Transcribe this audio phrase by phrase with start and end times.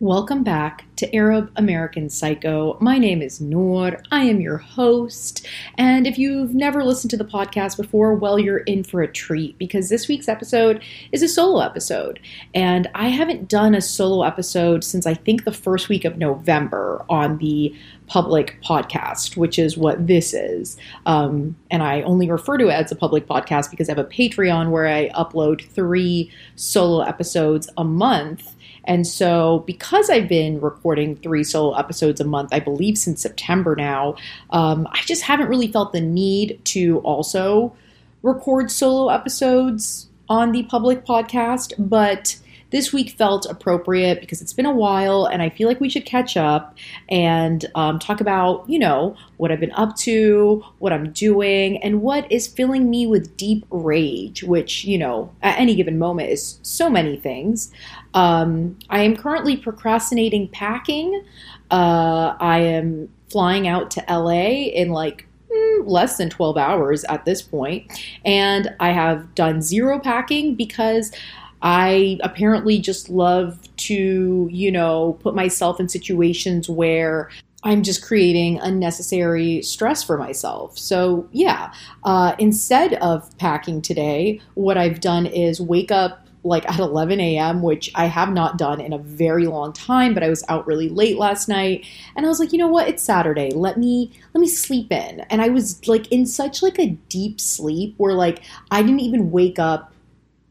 [0.00, 2.76] Welcome back to Arab American Psycho.
[2.82, 3.98] My name is Noor.
[4.10, 5.46] I am your host.
[5.78, 9.56] And if you've never listened to the podcast before, well, you're in for a treat
[9.56, 10.82] because this week's episode
[11.12, 12.20] is a solo episode.
[12.54, 17.02] And I haven't done a solo episode since I think the first week of November
[17.08, 17.74] on the
[18.06, 20.76] public podcast, which is what this is.
[21.06, 24.04] Um, and I only refer to it as a public podcast because I have a
[24.04, 28.55] Patreon where I upload three solo episodes a month
[28.86, 33.74] and so, because I've been recording three solo episodes a month, I believe since September
[33.76, 34.16] now,
[34.50, 37.74] um, I just haven't really felt the need to also
[38.22, 41.72] record solo episodes on the public podcast.
[41.78, 42.36] But
[42.70, 46.04] this week felt appropriate because it's been a while and I feel like we should
[46.04, 46.76] catch up
[47.08, 52.02] and um, talk about, you know, what I've been up to, what I'm doing, and
[52.02, 56.58] what is filling me with deep rage, which, you know, at any given moment is
[56.62, 57.72] so many things.
[58.16, 61.22] Um, I am currently procrastinating packing.
[61.70, 67.26] Uh, I am flying out to LA in like mm, less than 12 hours at
[67.26, 67.92] this point,
[68.24, 71.12] and I have done zero packing because
[71.60, 77.28] I apparently just love to, you know, put myself in situations where
[77.64, 80.78] I'm just creating unnecessary stress for myself.
[80.78, 81.72] So, yeah,
[82.04, 87.62] uh, instead of packing today, what I've done is wake up like at 11 a.m.,
[87.62, 90.88] which I have not done in a very long time, but I was out really
[90.88, 92.88] late last night and I was like, you know what?
[92.88, 93.50] It's Saturday.
[93.50, 95.20] Let me let me sleep in.
[95.30, 99.30] And I was like in such like a deep sleep where like I didn't even
[99.30, 99.92] wake up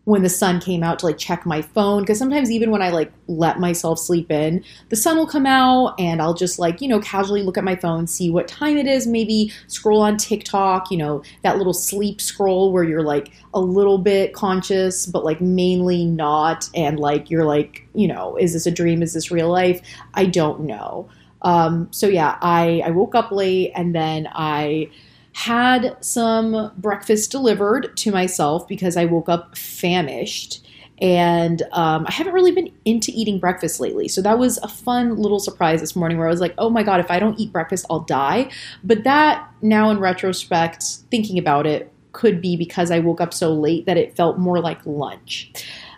[0.06, 2.90] when the sun came out to like check my phone because sometimes even when I
[2.90, 6.88] like let myself sleep in, the sun will come out and I'll just like, you
[6.88, 10.92] know, casually look at my phone, see what time it is, maybe scroll on TikTok,
[10.92, 15.42] you know, that little sleep scroll where you're like a little bit conscious but like
[15.42, 19.02] mainly not and like you're like, you know, is this a dream?
[19.02, 19.82] Is this real life?
[20.14, 21.10] I don't know.
[21.42, 24.90] Um, so yeah, I I woke up late and then I
[25.36, 30.66] had some breakfast delivered to myself because I woke up famished.
[31.02, 34.08] And um, I haven't really been into eating breakfast lately.
[34.08, 36.84] So that was a fun little surprise this morning where I was like, oh my
[36.84, 38.50] God, if I don't eat breakfast, I'll die.
[38.82, 43.54] But that, now in retrospect, thinking about it, could be because I woke up so
[43.54, 45.52] late that it felt more like lunch.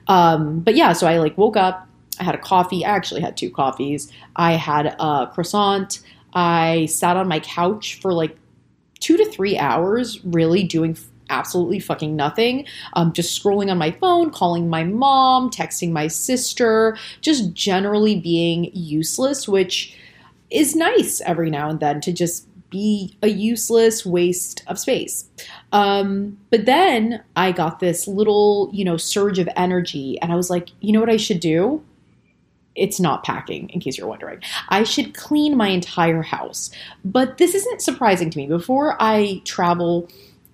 [0.08, 1.88] Um, but yeah, so I like woke up,
[2.20, 2.84] I had a coffee.
[2.84, 4.12] I actually had two coffees.
[4.36, 6.00] I had a croissant.
[6.34, 8.36] I sat on my couch for like
[9.00, 10.97] two to three hours really doing
[11.30, 12.66] absolutely fucking nothing.
[12.94, 18.72] Um, just scrolling on my phone, calling my mom, texting my sister, just generally being
[18.74, 19.96] useless, which
[20.50, 25.29] is nice every now and then to just be a useless waste of space.
[25.72, 30.50] Um, but then I got this little, you know, surge of energy, and I was
[30.50, 31.84] like, you know what I should do?
[32.78, 34.40] It's not packing, in case you're wondering.
[34.70, 36.70] I should clean my entire house.
[37.04, 38.48] But this isn't surprising to me.
[38.48, 40.08] Before I travel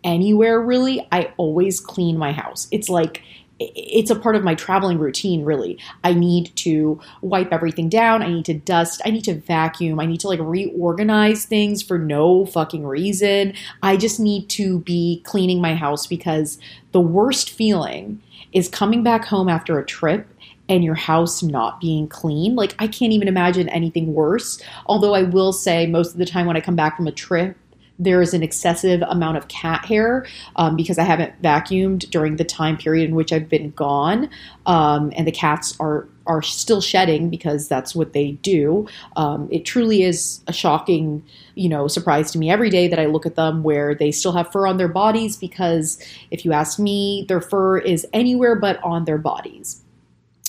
[0.04, 2.68] anywhere, really, I always clean my house.
[2.72, 3.22] It's like,
[3.60, 5.78] it's a part of my traveling routine, really.
[6.04, 8.22] I need to wipe everything down.
[8.22, 9.02] I need to dust.
[9.06, 10.00] I need to vacuum.
[10.00, 13.54] I need to like reorganize things for no fucking reason.
[13.82, 16.58] I just need to be cleaning my house because
[16.94, 18.22] the worst feeling
[18.54, 20.28] is coming back home after a trip
[20.74, 22.56] and your house not being clean.
[22.56, 24.62] Like, I can't even imagine anything worse.
[24.88, 27.56] Although I will say, most of the time when I come back from a trip,
[28.00, 30.26] there is an excessive amount of cat hair
[30.56, 34.30] um, because I haven't vacuumed during the time period in which I've been gone,
[34.66, 38.88] um, and the cats are are still shedding because that's what they do.
[39.18, 41.22] Um, it truly is a shocking,
[41.56, 44.32] you know, surprise to me every day that I look at them where they still
[44.32, 46.02] have fur on their bodies because
[46.32, 49.83] if you ask me, their fur is anywhere but on their bodies.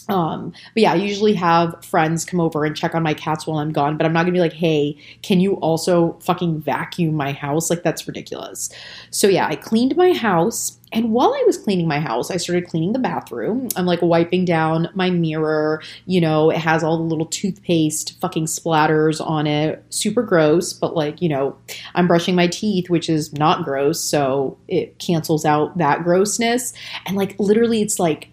[0.08, 3.58] Um, but yeah, I usually have friends come over and check on my cats while
[3.58, 7.32] I'm gone, but I'm not gonna be like, hey, can you also fucking vacuum my
[7.32, 7.70] house?
[7.70, 8.70] Like, that's ridiculous.
[9.10, 10.78] So yeah, I cleaned my house.
[10.92, 13.68] And while I was cleaning my house, I started cleaning the bathroom.
[13.74, 15.82] I'm like wiping down my mirror.
[16.06, 19.84] You know, it has all the little toothpaste fucking splatters on it.
[19.90, 21.56] Super gross, but like, you know,
[21.96, 24.00] I'm brushing my teeth, which is not gross.
[24.00, 26.74] So it cancels out that grossness.
[27.06, 28.28] And like, literally, it's like,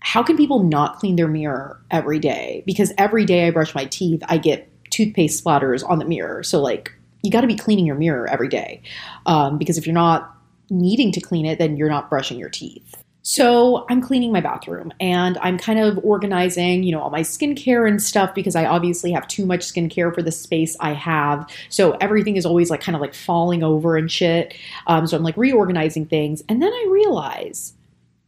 [0.00, 2.62] how can people not clean their mirror every day?
[2.66, 6.42] Because every day I brush my teeth, I get toothpaste splatters on the mirror.
[6.42, 6.92] So, like,
[7.22, 8.82] you got to be cleaning your mirror every day.
[9.26, 10.34] Um, because if you're not
[10.70, 12.96] needing to clean it, then you're not brushing your teeth.
[13.22, 17.86] So I'm cleaning my bathroom and I'm kind of organizing, you know, all my skincare
[17.86, 21.48] and stuff because I obviously have too much skincare for the space I have.
[21.68, 24.54] So everything is always like kind of like falling over and shit.
[24.86, 26.42] Um, so I'm like reorganizing things.
[26.48, 27.74] And then I realize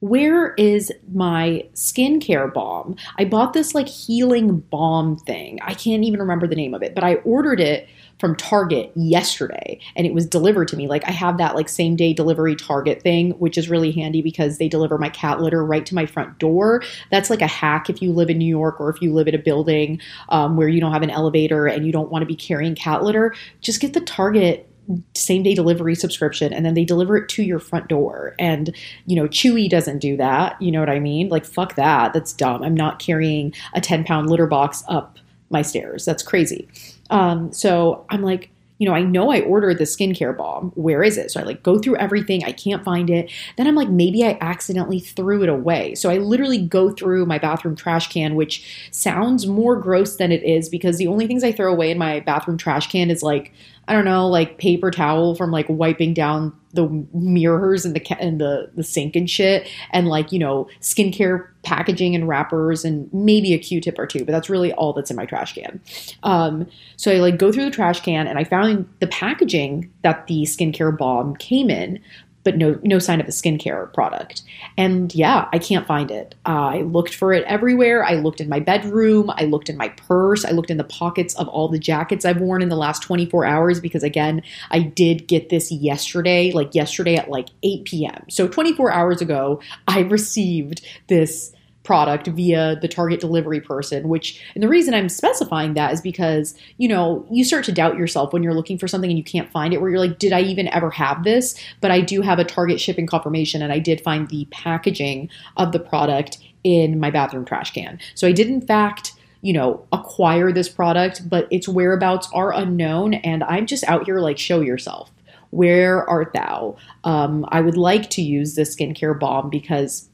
[0.02, 2.96] where is my skincare balm?
[3.19, 5.60] I bought this like healing balm thing.
[5.62, 7.88] I can't even remember the name of it, but I ordered it
[8.19, 10.88] from Target yesterday and it was delivered to me.
[10.88, 14.58] Like I have that like same day delivery Target thing, which is really handy because
[14.58, 16.82] they deliver my cat litter right to my front door.
[17.12, 19.37] That's like a hack if you live in New York or if you live at
[19.37, 20.00] a building
[20.31, 23.05] um, where you don't have an elevator and you don't want to be carrying cat
[23.05, 23.37] litter.
[23.60, 24.69] Just get the Target
[25.14, 28.75] same day delivery subscription and then they deliver it to your front door and
[29.06, 32.32] you know chewy doesn't do that you know what i mean like fuck that that's
[32.32, 35.19] dumb i'm not carrying a 10 pound litter box up
[35.50, 36.69] my stairs that's crazy
[37.11, 38.50] um, so i'm like
[38.82, 40.73] you know, I know I ordered the skincare balm.
[40.75, 41.31] Where is it?
[41.31, 42.43] So I like go through everything.
[42.43, 43.31] I can't find it.
[43.56, 45.94] Then I'm like, maybe I accidentally threw it away.
[45.94, 50.43] So I literally go through my bathroom trash can, which sounds more gross than it
[50.43, 53.52] is because the only things I throw away in my bathroom trash can is like
[53.92, 58.40] I don't know, like paper towel from like wiping down the mirrors and the and
[58.40, 63.52] the the sink and shit, and like you know skincare packaging and wrappers and maybe
[63.52, 65.78] a Q-tip or two, but that's really all that's in my trash can.
[66.22, 66.66] Um,
[66.96, 70.44] so I like go through the trash can and I found the packaging that the
[70.44, 72.00] skincare balm came in,
[72.44, 74.42] but no no sign of a skincare product.
[74.76, 76.34] And yeah, I can't find it.
[76.46, 78.04] Uh, I looked for it everywhere.
[78.04, 79.30] I looked in my bedroom.
[79.30, 80.44] I looked in my purse.
[80.44, 83.44] I looked in the pockets of all the jackets I've worn in the last 24
[83.44, 88.24] hours because again, I did get this yesterday, like yesterday at like 8 p.m.
[88.28, 91.52] So 24 hours ago, I received this
[91.82, 96.55] product via the target delivery person which and the reason i'm specifying that is because
[96.79, 99.50] you know you start to doubt yourself when you're looking for something and you can't
[99.50, 101.55] find it where you're like did i even ever have this?
[101.81, 105.73] But i do have a target shipping confirmation and i did find the packaging of
[105.73, 107.99] the product in my bathroom trash can.
[108.14, 113.14] So i did in fact you know acquire this product but its whereabouts are unknown
[113.14, 115.11] and i'm just out here like show yourself.
[115.50, 116.76] Where art thou?
[117.05, 120.08] Um, i would like to use this skincare balm because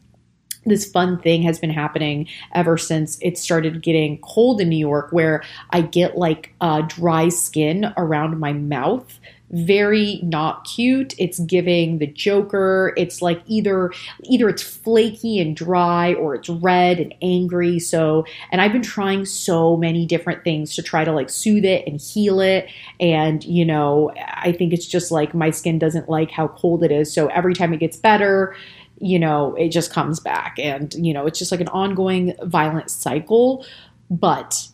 [0.68, 5.12] this fun thing has been happening ever since it started getting cold in New York,
[5.12, 9.18] where I get like uh, dry skin around my mouth.
[9.50, 11.14] Very not cute.
[11.16, 12.92] It's giving the Joker.
[12.98, 13.90] It's like either
[14.24, 17.78] either it's flaky and dry or it's red and angry.
[17.78, 21.86] So, and I've been trying so many different things to try to like soothe it
[21.86, 22.68] and heal it.
[23.00, 26.92] And you know, I think it's just like my skin doesn't like how cold it
[26.92, 27.10] is.
[27.10, 28.54] So every time it gets better,
[29.00, 30.56] you know, it just comes back.
[30.58, 33.64] And, you know, it's just like an ongoing violent cycle.
[34.10, 34.68] But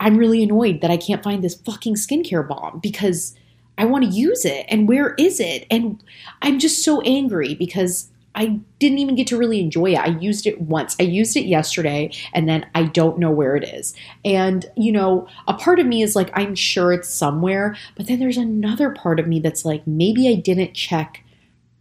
[0.00, 3.36] I'm really annoyed that I can't find this fucking skincare balm because
[3.78, 4.66] I want to use it.
[4.68, 5.66] And where is it?
[5.70, 6.02] And
[6.42, 9.98] I'm just so angry because I didn't even get to really enjoy it.
[9.98, 10.96] I used it once.
[10.98, 13.94] I used it yesterday and then I don't know where it is.
[14.24, 17.76] And, you know, a part of me is like, I'm sure it's somewhere.
[17.96, 21.24] But then there's another part of me that's like, maybe I didn't check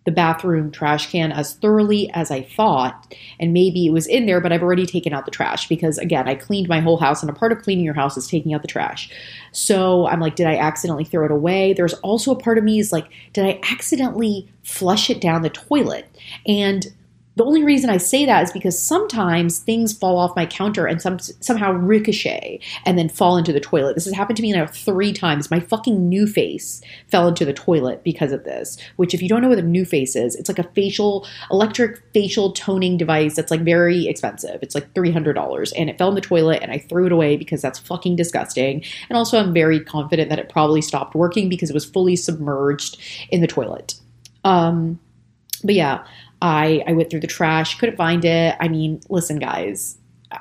[0.04, 3.16] the bathroom trash can as thoroughly as I thought.
[3.40, 6.28] And maybe it was in there, but I've already taken out the trash because, again,
[6.28, 8.64] I cleaned my whole house, and a part of cleaning your house is taking out
[8.64, 9.10] the trash.
[9.52, 11.74] So I'm like, did I accidentally throw it away?
[11.74, 15.50] There's also a part of me is like, did I accidentally flush it down the
[15.50, 16.08] toilet?
[16.48, 16.88] And
[17.36, 21.02] the only reason I say that is because sometimes things fall off my counter and
[21.02, 23.96] some, somehow ricochet and then fall into the toilet.
[23.96, 25.50] This has happened to me now three times.
[25.50, 29.48] My fucking NuFACE fell into the toilet because of this, which, if you don't know
[29.48, 34.08] what a NuFACE is, it's like a facial, electric facial toning device that's like very
[34.08, 34.60] expensive.
[34.62, 37.62] It's like $300 and it fell in the toilet and I threw it away because
[37.62, 38.84] that's fucking disgusting.
[39.10, 42.98] And also, I'm very confident that it probably stopped working because it was fully submerged
[43.30, 43.96] in the toilet.
[44.44, 45.00] Um,
[45.64, 46.04] but yeah,
[46.42, 48.56] I I went through the trash, couldn't find it.
[48.60, 49.98] I mean, listen, guys,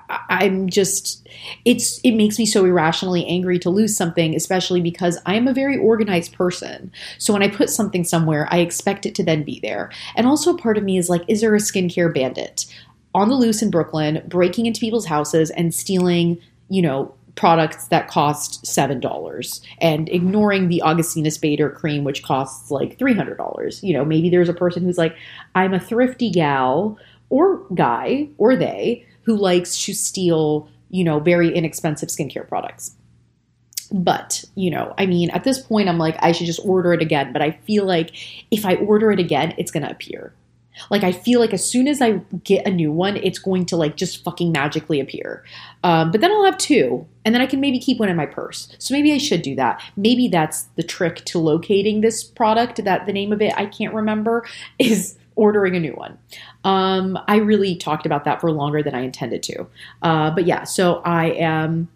[0.09, 1.27] I, am just
[1.65, 5.55] it's it makes me so irrationally angry to lose something, especially because I am a
[5.55, 6.93] very organized person.
[7.19, 9.91] So when I put something somewhere, I expect it to then be there.
[10.17, 12.67] And also, part of me is like, is there a skincare bandit
[13.15, 18.07] on the loose in Brooklyn, breaking into people's houses and stealing, you know, products that
[18.07, 23.83] cost $7 and ignoring the Augustinus Bader cream, which costs like $300.
[23.83, 25.17] You know, maybe there's a person who's like,
[25.55, 26.99] I'm a thrifty gal
[27.31, 32.95] or guy or they who likes to steal, you know, very inexpensive skincare products.
[33.91, 37.01] But, you know, I mean, at this point, I'm like, I should just order it
[37.01, 37.33] again.
[37.33, 38.11] But I feel like
[38.51, 40.35] if I order it again, it's going to appear.
[40.91, 43.77] Like I feel like as soon as I get a new one, it's going to
[43.77, 45.45] like just fucking magically appear.
[45.83, 48.27] Um, but then I'll have two, and then I can maybe keep one in my
[48.27, 48.75] purse.
[48.79, 49.83] So maybe I should do that.
[49.97, 52.85] Maybe that's the trick to locating this product.
[52.85, 54.47] That the name of it I can't remember
[54.79, 56.19] is ordering a new one.
[56.65, 59.67] Um, I really talked about that for longer than I intended to.
[60.03, 61.89] Uh, but yeah, so I am,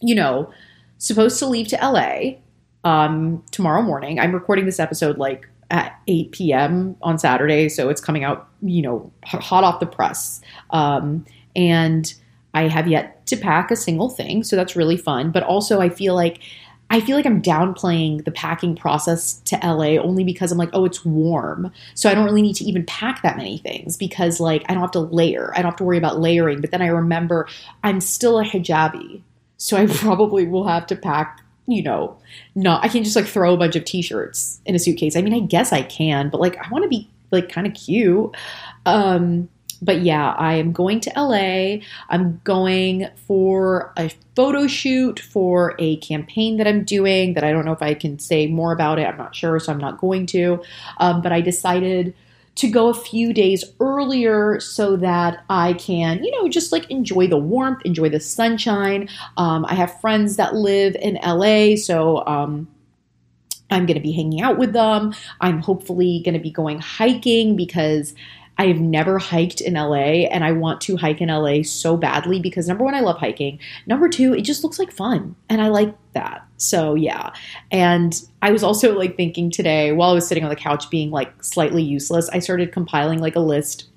[0.00, 0.52] you know,
[0.98, 2.38] supposed to leave to LA
[2.82, 4.18] um, tomorrow morning.
[4.18, 6.96] I'm recording this episode like at 8 p.m.
[7.02, 10.40] on Saturday, so it's coming out, you know, hot off the press.
[10.70, 12.12] Um, and
[12.54, 15.30] I have yet to pack a single thing, so that's really fun.
[15.30, 16.40] But also, I feel like
[16.88, 20.84] I feel like I'm downplaying the packing process to LA only because I'm like, oh,
[20.84, 21.72] it's warm.
[21.94, 24.82] So I don't really need to even pack that many things because, like, I don't
[24.82, 25.52] have to layer.
[25.52, 26.60] I don't have to worry about layering.
[26.60, 27.48] But then I remember
[27.82, 29.22] I'm still a hijabi.
[29.56, 32.16] So I probably will have to pack, you know,
[32.54, 35.16] not, I can't just like throw a bunch of t shirts in a suitcase.
[35.16, 37.74] I mean, I guess I can, but like, I want to be like kind of
[37.74, 38.34] cute.
[38.84, 39.48] Um,
[39.82, 41.84] but yeah, I am going to LA.
[42.08, 47.64] I'm going for a photo shoot for a campaign that I'm doing that I don't
[47.64, 49.06] know if I can say more about it.
[49.06, 50.62] I'm not sure, so I'm not going to.
[50.98, 52.14] Um, but I decided
[52.56, 57.26] to go a few days earlier so that I can, you know, just like enjoy
[57.28, 59.08] the warmth, enjoy the sunshine.
[59.36, 62.66] Um, I have friends that live in LA, so um,
[63.70, 65.14] I'm going to be hanging out with them.
[65.40, 68.14] I'm hopefully going to be going hiking because
[68.58, 72.40] I have never hiked in LA and I want to hike in LA so badly
[72.40, 73.58] because number one, I love hiking.
[73.86, 76.46] Number two, it just looks like fun and I like that.
[76.56, 77.32] So yeah.
[77.70, 81.10] And I was also like thinking today while I was sitting on the couch being
[81.10, 83.88] like slightly useless, I started compiling like a list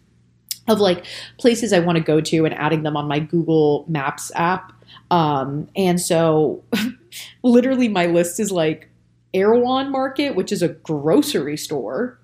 [0.67, 1.05] of like
[1.37, 4.73] places I want to go to and adding them on my Google Maps app.
[5.09, 6.63] Um, and so
[7.43, 8.89] literally my list is like
[9.33, 12.19] Erewhon Market, which is a grocery store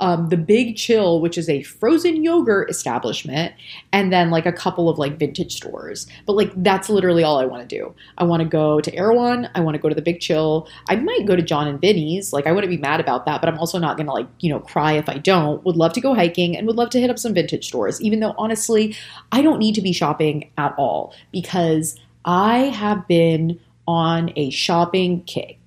[0.00, 3.54] um, the Big Chill, which is a frozen yogurt establishment,
[3.92, 6.06] and then like a couple of like vintage stores.
[6.26, 7.94] But like that's literally all I want to do.
[8.16, 9.48] I want to go to Erewhon.
[9.54, 10.68] I want to go to the Big Chill.
[10.88, 12.32] I might go to Jon and Vinny's.
[12.32, 14.60] Like I wouldn't be mad about that, but I'm also not gonna like you know
[14.60, 15.64] cry if I don't.
[15.64, 18.00] Would love to go hiking and would love to hit up some vintage stores.
[18.00, 18.96] Even though honestly,
[19.32, 25.22] I don't need to be shopping at all because I have been on a shopping
[25.24, 25.57] kick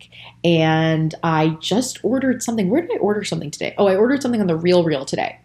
[0.44, 2.70] and I just ordered something.
[2.70, 3.76] Where did I order something today?
[3.78, 5.40] Oh, I ordered something on the RealReal today.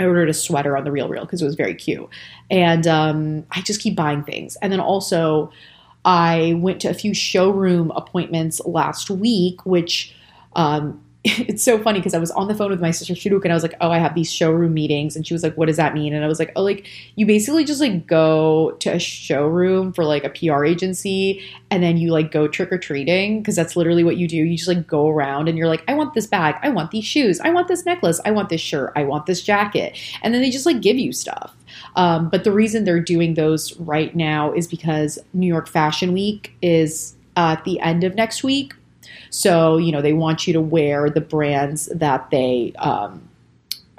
[0.00, 2.08] I ordered a sweater on the RealReal because it was very cute.
[2.50, 4.56] And um, I just keep buying things.
[4.56, 5.50] And then also,
[6.04, 10.14] I went to a few showroom appointments last week, which
[10.54, 13.52] um, it's so funny because I was on the phone with my sister Shuruk and
[13.52, 15.16] I was like, oh, I have these showroom meetings.
[15.16, 16.14] And she was like, what does that mean?
[16.14, 20.04] And I was like, oh, like you basically just like go to a showroom for
[20.04, 24.04] like a PR agency and then you like go trick or treating because that's literally
[24.04, 24.36] what you do.
[24.36, 26.54] You just like go around and you're like, I want this bag.
[26.62, 27.40] I want these shoes.
[27.40, 28.20] I want this necklace.
[28.24, 28.92] I want this shirt.
[28.94, 29.98] I want this jacket.
[30.22, 31.52] And then they just like give you stuff.
[31.96, 36.54] Um, but the reason they're doing those right now is because New York Fashion Week
[36.62, 38.74] is uh, at the end of next week
[39.30, 43.28] so, you know, they want you to wear the brands that they, um,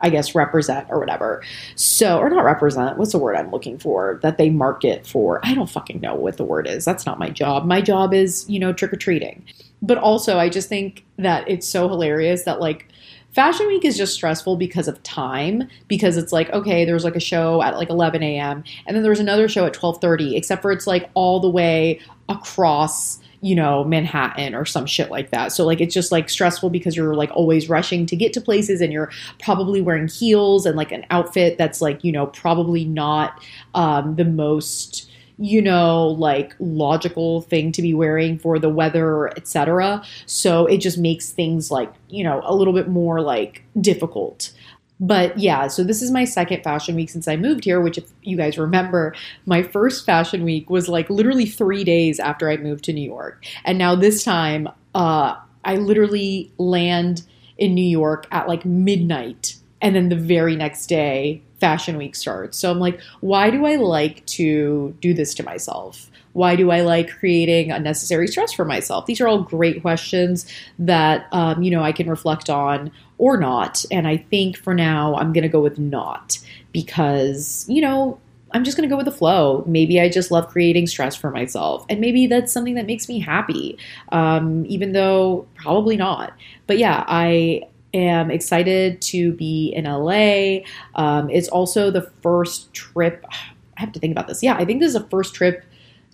[0.01, 1.43] I guess, represent or whatever.
[1.75, 4.19] So, or not represent, what's the word I'm looking for?
[4.21, 5.39] That they market for.
[5.43, 6.86] I don't fucking know what the word is.
[6.86, 7.65] That's not my job.
[7.65, 9.43] My job is, you know, trick or treating.
[9.81, 12.88] But also, I just think that it's so hilarious that, like,
[13.33, 15.67] Fashion Week is just stressful because of time.
[15.88, 18.63] Because it's like, okay, there's like a show at like 11 a.m.
[18.86, 20.36] and then there's another show at 12:30.
[20.36, 25.31] Except for it's like all the way across you know, Manhattan or some shit like
[25.31, 25.51] that.
[25.51, 28.81] So like it's just like stressful because you're like always rushing to get to places
[28.81, 33.41] and you're probably wearing heels and like an outfit that's like, you know, probably not
[33.75, 35.10] um the most
[35.41, 40.98] you know like logical thing to be wearing for the weather etc so it just
[40.98, 44.51] makes things like you know a little bit more like difficult
[45.00, 48.12] but yeah, so this is my second fashion week since I moved here, which, if
[48.22, 49.15] you guys remember,
[49.46, 53.46] my first fashion week was like literally three days after I moved to New York.
[53.63, 57.24] And now this time, uh, I literally land
[57.58, 59.56] in New York at like midnight.
[59.82, 62.58] And then the very next day, fashion week starts.
[62.58, 66.10] So I'm like, why do I like to do this to myself?
[66.33, 69.05] Why do I like creating unnecessary stress for myself?
[69.05, 70.45] These are all great questions
[70.77, 73.86] that um, you know I can reflect on or not.
[73.91, 76.39] And I think for now I'm going to go with not
[76.71, 78.19] because you know
[78.51, 79.63] I'm just going to go with the flow.
[79.67, 81.86] Maybe I just love creating stress for myself.
[81.89, 83.77] And maybe that's something that makes me happy,
[84.12, 86.33] um, even though probably not.
[86.67, 90.59] But yeah, I am excited to be in LA.
[90.95, 93.25] Um, it's also the first trip.
[93.77, 94.43] I have to think about this.
[94.43, 95.63] Yeah, I think this is the first trip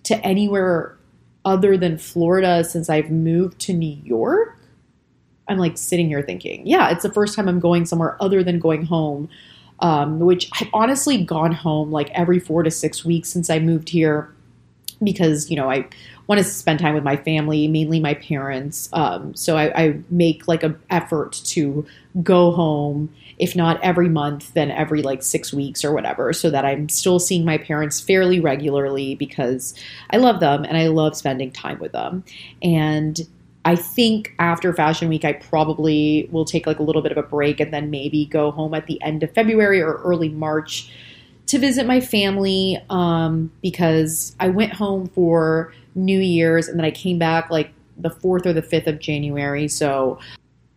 [0.06, 0.96] to anywhere
[1.44, 4.58] other than Florida since I've moved to New York.
[5.48, 8.58] I'm like sitting here thinking, yeah, it's the first time I'm going somewhere other than
[8.58, 9.28] going home,
[9.78, 13.88] um, which I've honestly gone home like every four to six weeks since I moved
[13.88, 14.34] here
[15.02, 15.86] because, you know, I
[16.26, 18.88] want to spend time with my family, mainly my parents.
[18.92, 21.86] Um, so I, I make like an effort to
[22.22, 26.64] go home, if not every month, then every like six weeks or whatever, so that
[26.64, 29.74] I'm still seeing my parents fairly regularly because
[30.10, 32.24] I love them and I love spending time with them.
[32.62, 33.20] And
[33.64, 37.22] I think after Fashion Week, I probably will take like a little bit of a
[37.24, 40.88] break and then maybe go home at the end of February or early March
[41.46, 46.90] to visit my family um, because I went home for New Year's and then I
[46.90, 49.68] came back like the 4th or the 5th of January.
[49.68, 50.18] So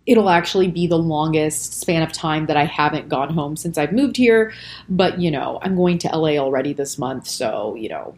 [0.06, 3.92] it'll actually be the longest span of time that I haven't gone home since I've
[3.92, 4.54] moved here.
[4.88, 7.28] But, you know, I'm going to LA already this month.
[7.28, 8.18] So, you know,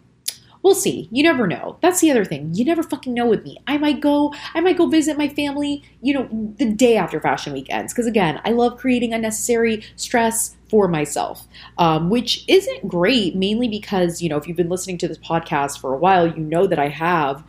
[0.63, 1.07] we'll see.
[1.11, 1.77] You never know.
[1.81, 2.53] That's the other thing.
[2.53, 3.57] You never fucking know with me.
[3.67, 7.53] I might go, I might go visit my family, you know, the day after fashion
[7.53, 7.93] week ends.
[7.93, 14.21] Because again, I love creating unnecessary stress for myself, um, which isn't great, mainly because,
[14.21, 16.79] you know, if you've been listening to this podcast for a while, you know that
[16.79, 17.43] I have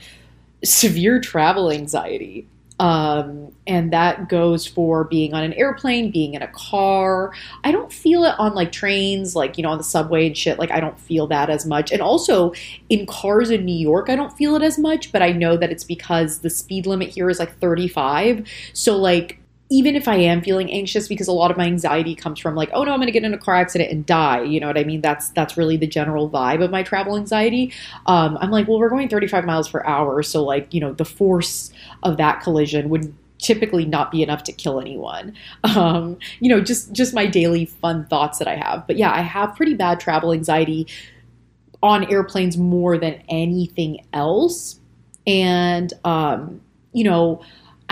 [0.65, 2.47] severe travel anxiety.
[2.83, 7.33] Um, and that goes for being on an airplane, being in a car.
[7.63, 10.59] I don't feel it on like trains, like, you know, on the subway and shit.
[10.59, 11.93] Like, I don't feel that as much.
[11.93, 12.53] And also
[12.89, 15.71] in cars in New York, I don't feel it as much, but I know that
[15.71, 18.49] it's because the speed limit here is like 35.
[18.73, 19.39] So, like,
[19.73, 22.69] even if I am feeling anxious, because a lot of my anxiety comes from like,
[22.75, 24.43] oh no, I'm going to get in a car accident and die.
[24.43, 25.01] You know what I mean?
[25.01, 27.73] That's that's really the general vibe of my travel anxiety.
[28.05, 31.07] Um, I'm like, well, we're going 35 miles per hour, so like, you know, the
[31.07, 35.35] force of that collision would typically not be enough to kill anyone.
[35.65, 38.87] Um, you know, just just my daily fun thoughts that I have.
[38.87, 40.87] But yeah, I have pretty bad travel anxiety
[41.83, 44.79] on airplanes more than anything else,
[45.27, 46.61] and um,
[46.93, 47.43] you know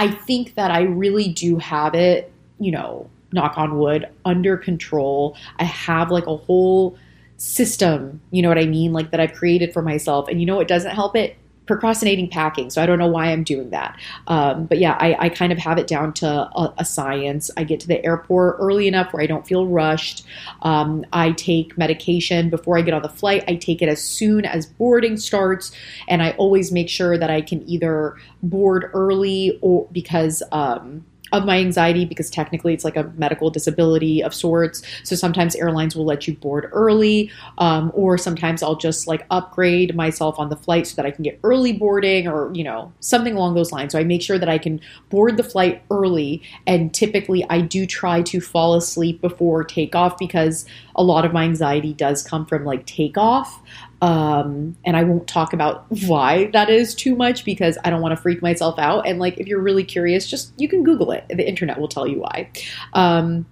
[0.00, 5.36] I think that I really do have it, you know, knock on wood, under control.
[5.58, 6.96] I have like a whole
[7.36, 10.26] system, you know what I mean, like that I've created for myself.
[10.28, 11.36] And you know what doesn't help it?
[11.70, 12.68] Procrastinating packing.
[12.68, 13.96] So I don't know why I'm doing that.
[14.26, 17.48] Um, but yeah, I, I, kind of have it down to a, a, science.
[17.56, 20.26] I get to the airport early enough where I don't feel rushed.
[20.62, 23.44] Um, I take medication before I get on the flight.
[23.46, 25.70] I take it as soon as boarding starts.
[26.08, 31.44] And I always make sure that I can either board early or because, um, of
[31.44, 34.82] my anxiety because technically it's like a medical disability of sorts.
[35.04, 39.94] So sometimes airlines will let you board early, um, or sometimes I'll just like upgrade
[39.94, 43.34] myself on the flight so that I can get early boarding or, you know, something
[43.34, 43.92] along those lines.
[43.92, 46.42] So I make sure that I can board the flight early.
[46.66, 50.64] And typically I do try to fall asleep before takeoff because
[50.96, 53.60] a lot of my anxiety does come from like takeoff.
[54.02, 58.16] Um, and I won't talk about why that is too much because I don't want
[58.16, 59.06] to freak myself out.
[59.06, 61.26] And like, if you're really curious, just you can Google it.
[61.28, 62.50] The internet will tell you why.
[62.94, 63.46] Um,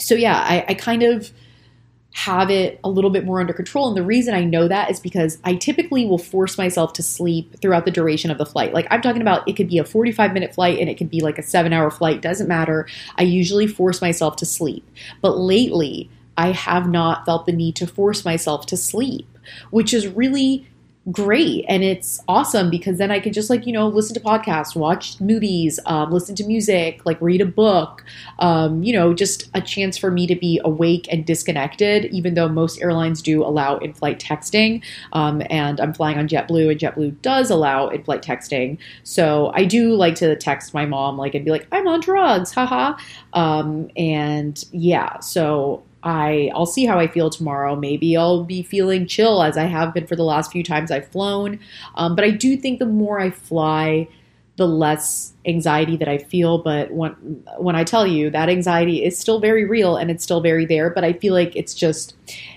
[0.00, 1.30] so yeah, I, I kind of
[2.14, 3.88] have it a little bit more under control.
[3.88, 7.58] And the reason I know that is because I typically will force myself to sleep
[7.60, 8.74] throughout the duration of the flight.
[8.74, 11.20] Like I'm talking about, it could be a 45 minute flight and it could be
[11.20, 12.86] like a seven hour flight, doesn't matter.
[13.16, 14.86] I usually force myself to sleep.
[15.22, 19.26] But lately, I have not felt the need to force myself to sleep
[19.70, 20.66] which is really
[21.10, 21.64] great.
[21.68, 25.20] And it's awesome because then i can just like you know listen to podcasts watch
[25.20, 28.04] movies um, listen to music like read a book
[28.38, 32.48] um, you know just a chance for me to be awake and disconnected even though
[32.48, 34.82] most airlines do allow in-flight texting.
[35.12, 38.78] Um, and i'm flying on jetblue and jetblue does allow in-flight texting.
[39.02, 42.52] So i do like to text my mom like and be like i'm on drugs
[42.54, 42.96] haha.
[43.32, 47.76] Um, and yeah so I I'll see how I feel tomorrow.
[47.76, 51.08] Maybe I'll be feeling chill as I have been for the last few times I've
[51.08, 51.60] flown.
[51.94, 54.08] Um, but I do think the more I fly,
[54.56, 56.58] the less anxiety that I feel.
[56.58, 57.12] But when
[57.58, 60.90] when I tell you that anxiety is still very real and it's still very there,
[60.90, 62.14] but I feel like it's just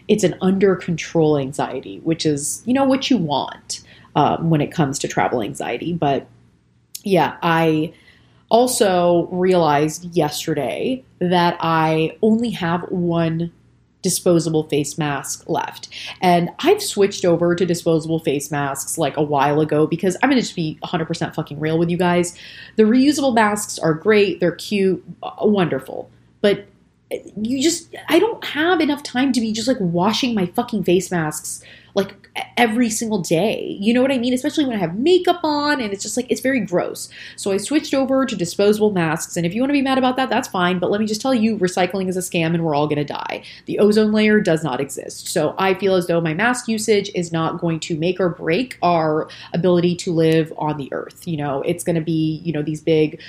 [0.08, 3.82] it's an under control anxiety, which is you know what you want
[4.16, 5.94] um, when it comes to travel anxiety.
[5.94, 6.28] But
[7.04, 7.94] yeah, I
[8.56, 13.52] also realized yesterday that I only have one
[14.02, 15.90] disposable face mask left.
[16.22, 20.40] And I've switched over to disposable face masks like a while ago because I'm going
[20.40, 22.38] to just be 100% fucking real with you guys.
[22.78, 25.04] The reusable masks are great, they're cute,
[25.42, 26.10] wonderful.
[26.40, 26.66] But
[27.42, 31.12] you just, I don't have enough time to be just like washing my fucking face
[31.12, 31.64] masks
[31.96, 32.14] like
[32.58, 33.78] every single day.
[33.80, 34.34] You know what I mean?
[34.34, 37.10] Especially when I have makeup on and it's just like, it's very gross.
[37.38, 39.38] So I switched over to disposable masks.
[39.38, 40.78] And if you want to be mad about that, that's fine.
[40.78, 43.06] But let me just tell you, recycling is a scam and we're all going to
[43.06, 43.44] die.
[43.66, 45.30] The ozone layer does not exist.
[45.30, 48.78] So I feel as though my mask usage is not going to make or break
[48.82, 51.26] our ability to live on the earth.
[51.26, 53.22] You know, it's going to be, you know, these big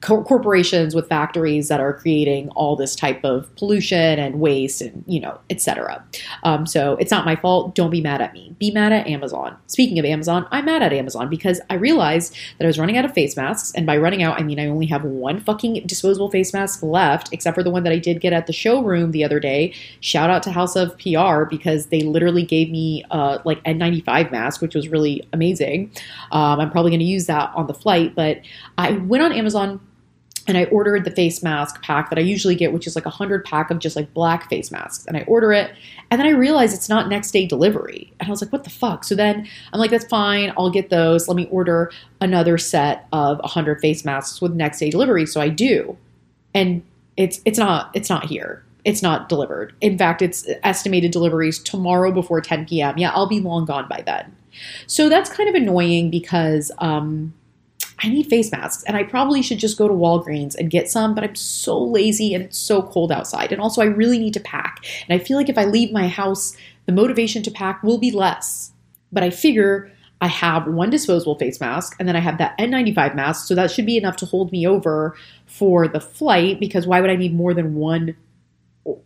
[0.00, 5.04] co- corporations with factories that are creating all this type of pollution and waste and
[5.06, 6.04] you know etc
[6.42, 7.74] um, so it's not my fault.
[7.74, 8.54] Don't be mad at me.
[8.58, 9.56] Be mad at amazon.
[9.66, 13.04] Speaking of amazon i'm mad at amazon because i realized that i was running out
[13.04, 13.72] of face masks.
[13.74, 17.32] And by running out i mean i only have one fucking disposable face mask left
[17.32, 19.74] except for the one that i did get at the showroom the other day.
[20.00, 24.60] Shout out to house of pr because they literally gave me uh, like n95 mask
[24.60, 25.90] which was really amazing.
[26.30, 28.40] Um, i'm probably going to use that on the flight but
[28.76, 29.80] i went on amazon
[30.48, 33.10] and I ordered the face mask pack that I usually get, which is like a
[33.10, 35.04] hundred pack of just like black face masks.
[35.06, 35.70] And I order it,
[36.10, 38.70] and then I realize it's not next day delivery, and I was like, "What the
[38.70, 41.28] fuck?" So then I'm like, "That's fine, I'll get those.
[41.28, 45.40] Let me order another set of a hundred face masks with next day delivery." So
[45.40, 45.96] I do,
[46.54, 46.82] and
[47.18, 48.64] it's it's not it's not here.
[48.84, 49.74] It's not delivered.
[49.82, 52.96] In fact, it's estimated deliveries tomorrow before 10 p.m.
[52.96, 54.34] Yeah, I'll be long gone by then.
[54.86, 57.34] So that's kind of annoying because um,
[58.00, 61.14] I need face masks and I probably should just go to Walgreens and get some,
[61.14, 63.50] but I'm so lazy and it's so cold outside.
[63.52, 64.84] And also, I really need to pack.
[65.08, 66.56] And I feel like if I leave my house,
[66.86, 68.72] the motivation to pack will be less.
[69.10, 73.14] But I figure I have one disposable face mask and then I have that N95
[73.14, 73.46] mask.
[73.46, 77.10] So that should be enough to hold me over for the flight because why would
[77.10, 78.16] I need more than one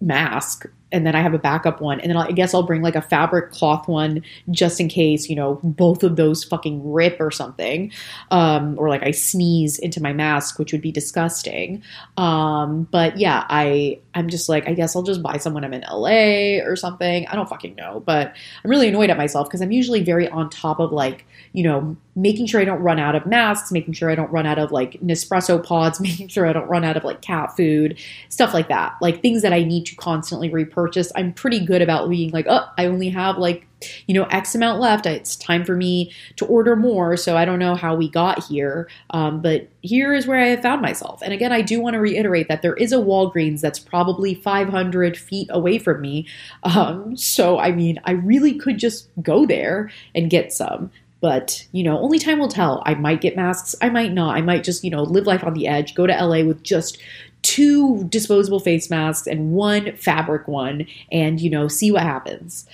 [0.01, 2.97] mask and then I have a backup one, and then i guess I'll bring like
[2.97, 7.31] a fabric cloth one just in case you know both of those fucking rip or
[7.31, 7.91] something,
[8.31, 11.83] um, or like I sneeze into my mask, which would be disgusting.
[12.17, 15.73] Um, but yeah, I I'm just like I guess I'll just buy some when I'm
[15.73, 17.27] in LA or something.
[17.27, 20.51] I don't fucking know, but I'm really annoyed at myself because I'm usually very on
[20.51, 24.11] top of like you know making sure I don't run out of masks, making sure
[24.11, 27.05] I don't run out of like Nespresso pods, making sure I don't run out of
[27.05, 27.99] like cat food,
[28.29, 32.09] stuff like that, like things that I need to constantly repurchase I'm pretty good about
[32.11, 33.67] being like, oh, I only have like,
[34.07, 35.07] you know, X amount left.
[35.07, 37.17] It's time for me to order more.
[37.17, 40.63] So I don't know how we got here, um, but here is where I have
[40.63, 41.21] found myself.
[41.23, 45.17] And again, I do want to reiterate that there is a Walgreens that's probably 500
[45.17, 46.27] feet away from me.
[46.63, 50.91] Um, so, I mean, I really could just go there and get some
[51.21, 54.41] but you know only time will tell i might get masks i might not i
[54.41, 56.99] might just you know live life on the edge go to la with just
[57.43, 62.67] two disposable face masks and one fabric one and, you know, see what happens.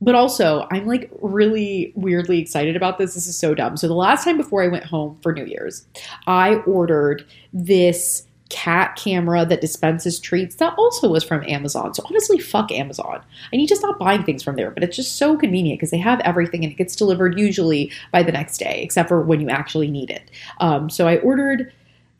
[0.00, 3.14] But also, I'm like really weirdly excited about this.
[3.14, 3.76] This is so dumb.
[3.76, 5.86] So, the last time before I went home for New Year's,
[6.26, 11.92] I ordered this cat camera that dispenses treats that also was from Amazon.
[11.92, 13.20] So honestly, fuck Amazon.
[13.52, 15.98] I need to stop buying things from there, but it's just so convenient because they
[15.98, 19.48] have everything and it gets delivered usually by the next day, except for when you
[19.48, 20.30] actually need it.
[20.60, 21.72] Um, so I ordered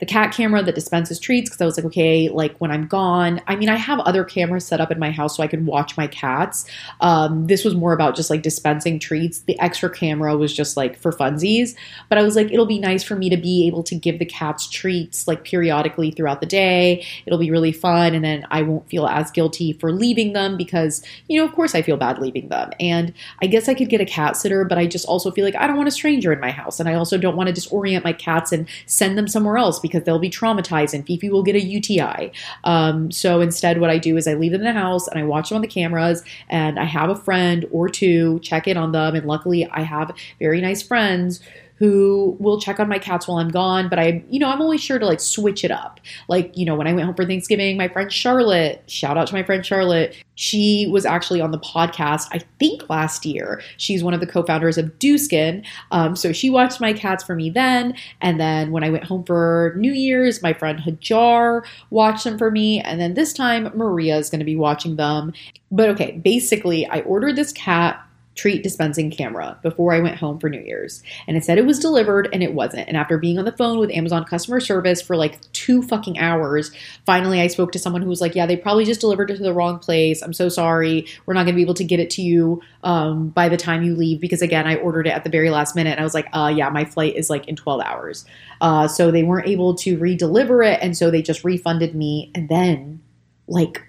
[0.05, 3.41] the cat camera that dispenses treats because I was like, okay, like when I'm gone.
[3.47, 5.97] I mean, I have other cameras set up in my house so I can watch
[5.97, 6.65] my cats.
[7.01, 9.39] Um, this was more about just like dispensing treats.
[9.39, 11.75] The extra camera was just like for funsies.
[12.09, 14.25] But I was like, it'll be nice for me to be able to give the
[14.25, 17.05] cats treats like periodically throughout the day.
[17.25, 18.13] It'll be really fun.
[18.13, 21.73] And then I won't feel as guilty for leaving them because, you know, of course
[21.73, 22.71] I feel bad leaving them.
[22.79, 25.55] And I guess I could get a cat sitter, but I just also feel like
[25.55, 26.79] I don't want a stranger in my house.
[26.79, 29.94] And I also don't want to disorient my cats and send them somewhere else because
[30.03, 32.31] they'll be traumatized and Fifi will get a UTI.
[32.65, 35.23] Um, so instead, what I do is I leave them in the house and I
[35.23, 38.91] watch them on the cameras and I have a friend or two check in on
[38.91, 39.15] them.
[39.15, 41.39] And luckily, I have very nice friends
[41.77, 44.81] who will check on my cats while I'm gone, but I, you know, I'm always
[44.81, 45.99] sure to like switch it up.
[46.29, 49.33] Like, you know, when I went home for Thanksgiving, my friend Charlotte, shout out to
[49.33, 53.61] my friend Charlotte, she was actually on the podcast, I think last year.
[53.77, 55.63] She's one of the co founders of Dieux Skin.
[55.91, 57.95] Um, so she watched my cats for me then.
[58.21, 62.51] And then when I went home for New Year's, my friend Hajar watched them for
[62.51, 62.79] me.
[62.81, 65.33] And then this time, Maria is going to be watching them.
[65.71, 68.04] But okay, basically, I ordered this cat
[68.35, 71.01] treat dispensing camera before I went home for New Year's.
[71.25, 72.87] And it said it was delivered and it wasn't.
[72.87, 76.71] And after being on the phone with Amazon customer service for like two fucking hours,
[77.05, 79.43] finally I spoke to someone who was like, Yeah, they probably just delivered it to
[79.43, 80.21] the wrong place.
[80.21, 81.07] I'm so sorry.
[81.25, 83.83] We're not going to be able to get it to you um, by the time
[83.83, 85.91] you leave because, again, I ordered it at the very last minute.
[85.91, 88.25] And I was like, uh, Yeah, my flight is like in 12 hours.
[88.59, 90.79] Uh, so they weren't able to re deliver it.
[90.81, 92.31] And so they just refunded me.
[92.35, 93.01] And then,
[93.47, 93.81] like,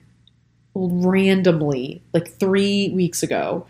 [0.76, 3.66] randomly, like three weeks ago,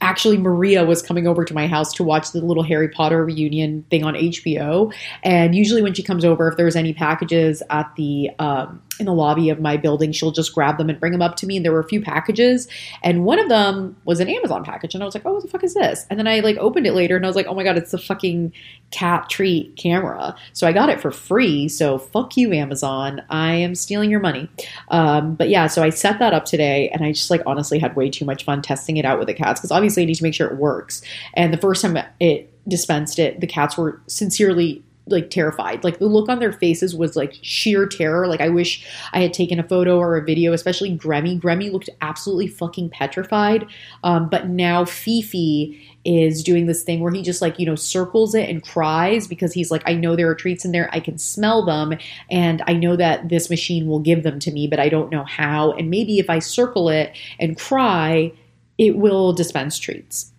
[0.00, 3.84] actually Maria was coming over to my house to watch the little Harry Potter reunion
[3.90, 4.92] thing on HBO.
[5.22, 9.14] And usually when she comes over, if there's any packages at the um, in the
[9.14, 11.56] lobby of my building, she'll just grab them and bring them up to me.
[11.56, 12.68] And there were a few packages,
[13.02, 15.48] and one of them was an Amazon package, and I was like, "Oh, what the
[15.48, 17.54] fuck is this?" And then I like opened it later, and I was like, "Oh
[17.54, 18.52] my god, it's the fucking
[18.90, 21.68] cat treat camera." So I got it for free.
[21.68, 23.22] So fuck you, Amazon.
[23.30, 24.48] I am stealing your money.
[24.88, 27.96] Um, but yeah, so I set that up today, and I just like honestly had
[27.96, 30.22] way too much fun testing it out with the cats because obviously I need to
[30.22, 31.02] make sure it works.
[31.34, 35.84] And the first time it dispensed it, the cats were sincerely like terrified.
[35.84, 38.26] Like the look on their faces was like sheer terror.
[38.26, 41.40] Like I wish I had taken a photo or a video, especially Gremy.
[41.40, 43.66] Gremy looked absolutely fucking petrified.
[44.04, 48.34] Um, but now Fifi is doing this thing where he just like, you know, circles
[48.34, 50.88] it and cries because he's like, I know there are treats in there.
[50.92, 51.98] I can smell them.
[52.30, 55.24] And I know that this machine will give them to me, but I don't know
[55.24, 55.72] how.
[55.72, 58.32] And maybe if I circle it and cry,
[58.78, 60.32] it will dispense treats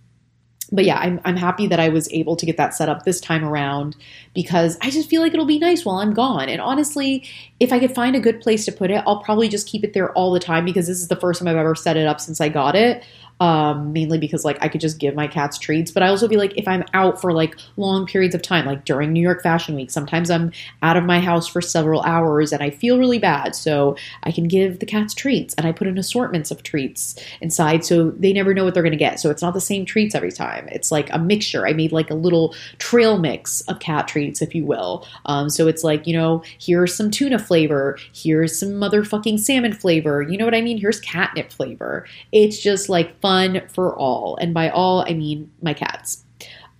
[0.71, 3.19] but yeah, I'm, I'm happy that I was able to get that set up this
[3.19, 3.95] time around
[4.33, 6.49] because I just feel like it'll be nice while I'm gone.
[6.49, 7.27] And honestly,
[7.59, 9.93] if I could find a good place to put it, I'll probably just keep it
[9.93, 12.19] there all the time because this is the first time I've ever set it up
[12.21, 13.03] since I got it
[13.39, 15.91] um, mainly because like I could just give my cats treats.
[15.91, 18.85] But I also be like if I'm out for like long periods of time, like
[18.85, 22.61] during New York Fashion Week, sometimes I'm out of my house for several hours and
[22.61, 23.55] I feel really bad.
[23.55, 27.85] So I can give the cats treats and I put in assortments of treats inside
[27.85, 29.19] so they never know what they're going to get.
[29.19, 30.67] So it's not the same treats every time.
[30.69, 31.65] It's like a mixture.
[31.65, 35.07] I made like a little trail mix of cat treats, if you will.
[35.25, 40.21] Um, so it's like, you know, here's some tuna flavor, here's some motherfucking salmon flavor.
[40.21, 40.77] You know what I mean?
[40.77, 42.05] Here's catnip flavor.
[42.31, 44.37] It's just like fun fun for all.
[44.37, 46.23] And by all, I mean my cats.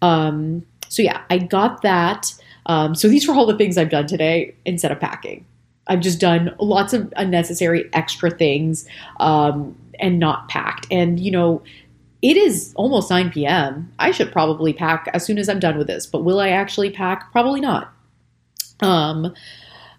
[0.01, 2.33] Um, so yeah, I got that.
[2.65, 5.45] Um, so these were all the things I've done today instead of packing.
[5.85, 8.87] I've just done lots of unnecessary extra things
[9.19, 10.87] um, and not packed.
[10.89, 11.61] And, you know,
[12.23, 13.91] it is almost 9 p.m.
[13.99, 16.89] I should probably pack as soon as I'm done with this, but will I actually
[16.89, 17.31] pack?
[17.31, 17.93] Probably not.
[18.81, 19.33] Um,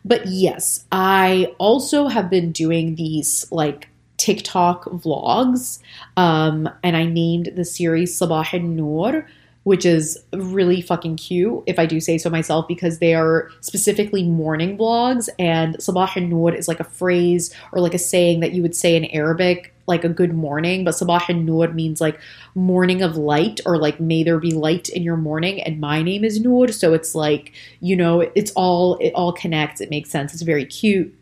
[0.04, 3.89] but yes, I also have been doing these like
[4.20, 5.78] TikTok vlogs.
[6.18, 9.26] Um, and I named the series Sabah al Noor,
[9.62, 14.22] which is really fucking cute, if I do say so myself, because they are specifically
[14.22, 15.30] morning vlogs.
[15.38, 18.76] And Sabah al Noor is like a phrase or like a saying that you would
[18.76, 20.84] say in Arabic, like a good morning.
[20.84, 22.20] But Sabah al Noor means like
[22.54, 25.62] morning of light or like may there be light in your morning.
[25.62, 26.68] And my name is Noor.
[26.68, 29.80] So it's like, you know, it's all, it all connects.
[29.80, 30.34] It makes sense.
[30.34, 31.16] It's very cute.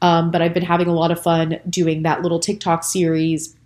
[0.00, 3.56] Um, but I've been having a lot of fun doing that little TikTok series.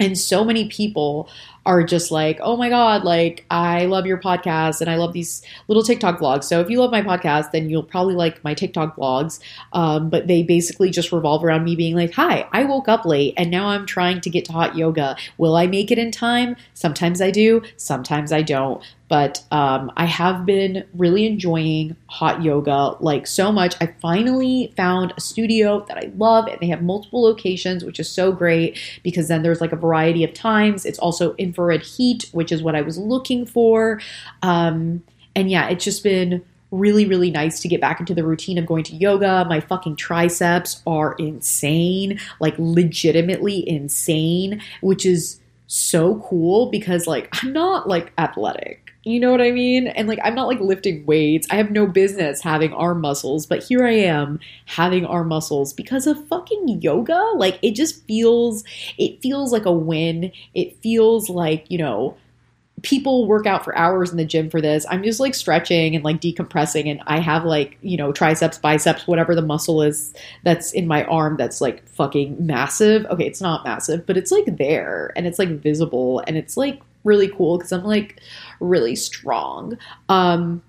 [0.00, 1.28] And so many people
[1.66, 5.42] are just like, oh my God, like I love your podcast and I love these
[5.68, 6.44] little TikTok vlogs.
[6.44, 9.40] So if you love my podcast, then you'll probably like my TikTok vlogs.
[9.72, 13.34] Um, but they basically just revolve around me being like, hi, I woke up late
[13.36, 15.16] and now I'm trying to get to hot yoga.
[15.38, 16.56] Will I make it in time?
[16.74, 18.82] Sometimes I do, sometimes I don't.
[19.08, 23.74] But um, I have been really enjoying hot yoga like so much.
[23.80, 28.10] I finally found a studio that I love, and they have multiple locations, which is
[28.10, 30.86] so great because then there's like a variety of times.
[30.86, 34.00] It's also infrared heat, which is what I was looking for.
[34.42, 35.02] Um,
[35.36, 38.66] and yeah, it's just been really, really nice to get back into the routine of
[38.66, 39.44] going to yoga.
[39.48, 47.52] My fucking triceps are insane, like legitimately insane, which is so cool because like I'm
[47.52, 48.83] not like athletic.
[49.04, 49.86] You know what I mean?
[49.86, 51.46] And like, I'm not like lifting weights.
[51.50, 56.06] I have no business having arm muscles, but here I am having arm muscles because
[56.06, 57.32] of fucking yoga.
[57.36, 58.64] Like, it just feels,
[58.96, 60.32] it feels like a win.
[60.54, 62.16] It feels like, you know,
[62.80, 64.86] people work out for hours in the gym for this.
[64.88, 69.06] I'm just like stretching and like decompressing, and I have like, you know, triceps, biceps,
[69.06, 70.14] whatever the muscle is
[70.44, 73.04] that's in my arm that's like fucking massive.
[73.06, 76.80] Okay, it's not massive, but it's like there and it's like visible and it's like
[77.04, 78.20] really cool because I'm like
[78.60, 79.78] really strong.
[80.08, 80.62] Um,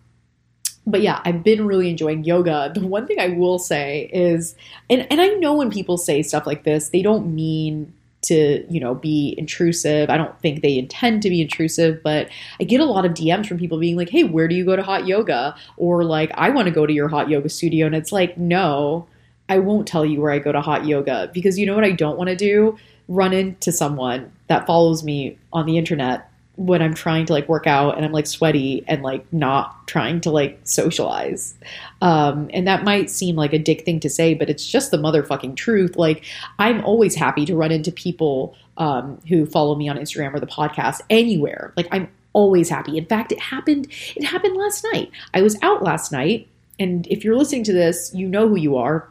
[0.88, 2.71] but yeah, I've been really enjoying yoga.
[2.74, 4.56] The one thing I will say is,
[4.89, 7.91] and, and I know when people say stuff like this, they don't mean
[8.24, 10.10] to, you know, be intrusive.
[10.10, 13.48] I don't think they intend to be intrusive, but I get a lot of DMs
[13.48, 15.56] from people being like, hey, where do you go to hot yoga?
[15.78, 17.86] Or like, I want to go to your hot yoga studio.
[17.86, 19.08] And it's like, no,
[19.50, 21.91] I won't tell you where I go to hot yoga because you know what I
[21.91, 22.78] don't want to do?
[23.08, 27.68] Run into someone that follows me on the internet when I'm trying to like work
[27.68, 31.54] out and I'm like sweaty and like not trying to like socialize.
[32.02, 34.98] Um, and that might seem like a dick thing to say, but it's just the
[34.98, 35.98] motherfucking truth.
[35.98, 36.24] Like,
[36.58, 40.48] I'm always happy to run into people um, who follow me on Instagram or the
[40.48, 41.74] podcast anywhere.
[41.76, 42.98] Like, I'm always happy.
[42.98, 43.88] In fact, it happened.
[44.15, 45.12] It happened last night.
[45.34, 46.48] I was out last night,
[46.80, 49.10] and if you're listening to this, you know who you are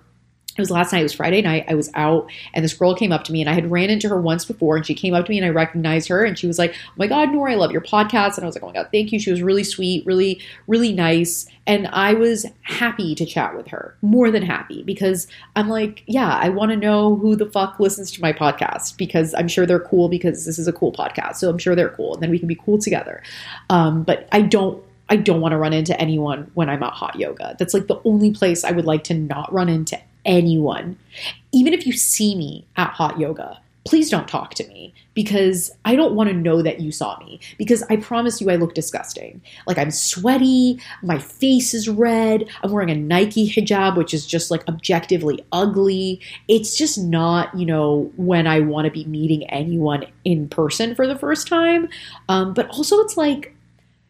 [0.56, 1.64] it was last night, it was Friday night.
[1.68, 4.08] I was out and this girl came up to me and I had ran into
[4.08, 6.46] her once before and she came up to me and I recognized her and she
[6.46, 8.36] was like, Oh my God, Nora, I love your podcast.
[8.36, 9.18] And I was like, Oh my God, thank you.
[9.18, 11.46] She was really sweet, really, really nice.
[11.66, 16.38] And I was happy to chat with her, more than happy, because I'm like, yeah,
[16.40, 19.80] I want to know who the fuck listens to my podcast because I'm sure they're
[19.80, 21.36] cool because this is a cool podcast.
[21.36, 23.22] So I'm sure they're cool and then we can be cool together.
[23.70, 27.16] Um, but I don't I don't want to run into anyone when I'm at hot
[27.16, 27.56] yoga.
[27.58, 30.98] That's like the only place I would like to not run into anyone.
[31.52, 35.94] Even if you see me at hot yoga, please don't talk to me because I
[35.94, 39.42] don't want to know that you saw me because I promise you I look disgusting.
[39.66, 44.50] Like I'm sweaty, my face is red, I'm wearing a Nike hijab, which is just
[44.50, 46.20] like objectively ugly.
[46.48, 51.06] It's just not, you know, when I want to be meeting anyone in person for
[51.06, 51.88] the first time.
[52.28, 53.54] Um, but also, it's like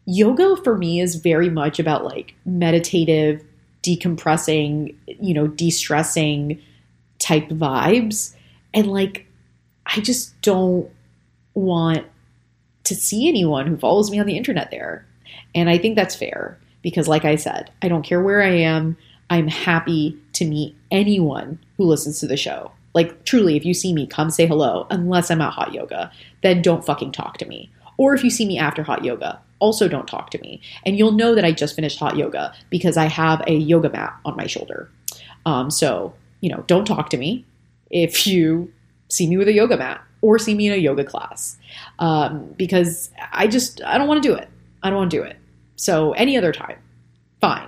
[0.05, 3.43] yoga for me is very much about like meditative,
[3.85, 6.61] decompressing, you know, de stressing
[7.19, 8.35] type vibes.
[8.73, 9.27] And like,
[9.85, 10.89] I just don't
[11.53, 12.05] want
[12.85, 15.05] to see anyone who follows me on the internet there.
[15.53, 18.97] And I think that's fair because, like I said, I don't care where I am.
[19.29, 22.71] I'm happy to meet anyone who listens to the show.
[22.93, 26.11] Like, truly, if you see me, come say hello, unless I'm at hot yoga.
[26.43, 27.71] Then don't fucking talk to me.
[27.97, 30.61] Or if you see me after hot yoga, also don't talk to me.
[30.85, 34.15] And you'll know that I just finished hot yoga because I have a yoga mat
[34.25, 34.89] on my shoulder.
[35.45, 37.45] Um, so, you know, don't talk to me
[37.89, 38.71] if you
[39.09, 41.57] see me with a yoga mat or see me in a yoga class
[41.99, 44.49] um, because I just I don't want to do it.
[44.83, 45.37] I don't want to do it.
[45.75, 46.77] So any other time,
[47.41, 47.67] fine.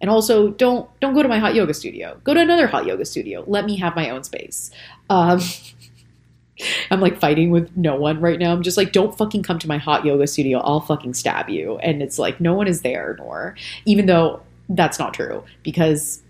[0.00, 2.20] And also, don't don't go to my hot yoga studio.
[2.24, 3.44] Go to another hot yoga studio.
[3.46, 4.70] Let me have my own space.
[5.10, 5.40] Um,
[6.90, 8.52] I'm like fighting with no one right now.
[8.52, 10.58] I'm just like, don't fucking come to my hot yoga studio.
[10.60, 11.78] I'll fucking stab you.
[11.78, 16.22] And it's like, no one is there, nor even though that's not true because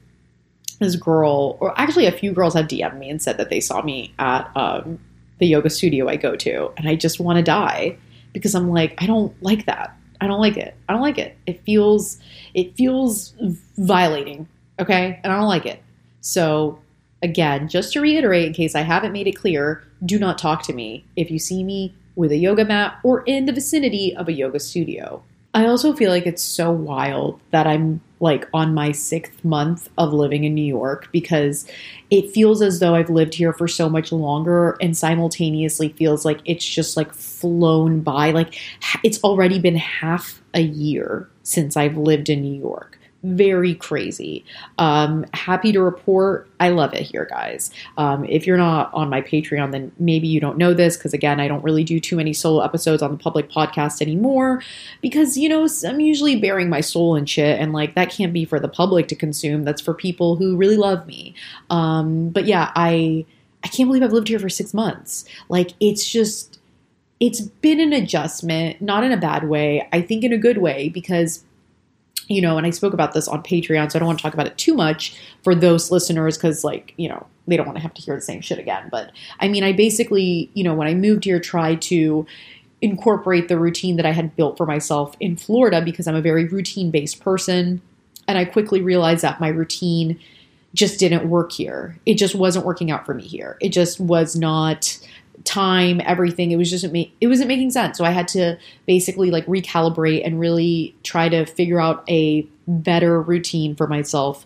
[0.79, 3.83] this girl, or actually a few girls have DM'd me and said that they saw
[3.83, 4.99] me at um,
[5.38, 7.99] the yoga studio I go to, and I just want to die
[8.33, 9.97] because I'm like, I don't like that.
[10.21, 10.77] I don't like it.
[10.88, 11.37] I don't like it.
[11.47, 12.19] It feels
[12.55, 13.35] it feels
[13.77, 14.49] violating,
[14.81, 15.21] okay?
[15.23, 15.83] And I don't like it.
[16.21, 16.79] So
[17.22, 20.72] again, just to reiterate in case I haven't made it clear, do not talk to
[20.72, 24.33] me if you see me with a yoga mat or in the vicinity of a
[24.33, 25.22] yoga studio.
[25.54, 30.12] I also feel like it's so wild that I'm like on my sixth month of
[30.12, 31.66] living in New York because
[32.11, 36.40] it feels as though I've lived here for so much longer and simultaneously feels like
[36.44, 38.33] it's just like flown by.
[38.33, 38.59] Like
[39.02, 44.44] it's already been half a year since I've lived in New York very crazy.
[44.78, 47.72] Um, happy to report, I love it here, guys.
[47.96, 51.40] Um, if you're not on my Patreon, then maybe you don't know this because, again,
[51.40, 54.62] I don't really do too many solo episodes on the public podcast anymore
[55.00, 58.44] because, you know, I'm usually bearing my soul and shit, and like that can't be
[58.44, 59.64] for the public to consume.
[59.64, 61.35] That's for people who really love me.
[61.70, 63.26] Um, but yeah, I
[63.64, 65.24] I can't believe I've lived here for six months.
[65.48, 66.61] Like it's just
[67.20, 69.88] it's been an adjustment, not in a bad way.
[69.92, 71.44] I think in a good way because
[72.29, 74.35] you know, and I spoke about this on Patreon, so I don't want to talk
[74.35, 77.83] about it too much for those listeners because, like, you know, they don't want to
[77.83, 78.88] have to hear the same shit again.
[78.91, 82.27] But I mean, I basically, you know, when I moved here, tried to
[82.81, 86.45] incorporate the routine that I had built for myself in Florida because I'm a very
[86.45, 87.81] routine based person.
[88.29, 90.21] And I quickly realized that my routine
[90.75, 91.99] just didn't work here.
[92.05, 93.57] It just wasn't working out for me here.
[93.61, 94.99] It just was not
[95.44, 96.51] time, everything.
[96.51, 97.98] It was just it wasn't making sense.
[97.98, 103.20] So I had to basically like recalibrate and really try to figure out a better
[103.20, 104.44] routine for myself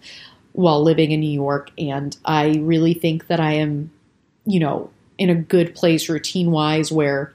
[0.53, 1.71] while living in New York.
[1.79, 3.91] And I really think that I am,
[4.45, 7.33] you know, in a good place routine wise where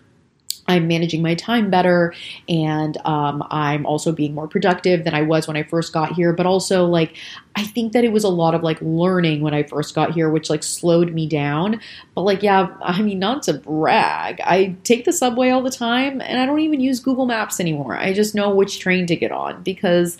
[0.68, 2.14] I'm managing my time better
[2.50, 6.34] and um, I'm also being more productive than I was when I first got here.
[6.34, 7.16] But also, like,
[7.56, 10.30] I think that it was a lot of like learning when I first got here,
[10.30, 11.80] which like slowed me down.
[12.16, 16.22] But like, yeah, I mean, not to brag, I take the subway all the time
[16.22, 17.98] and I don't even use Google Maps anymore.
[17.98, 20.18] I just know which train to get on because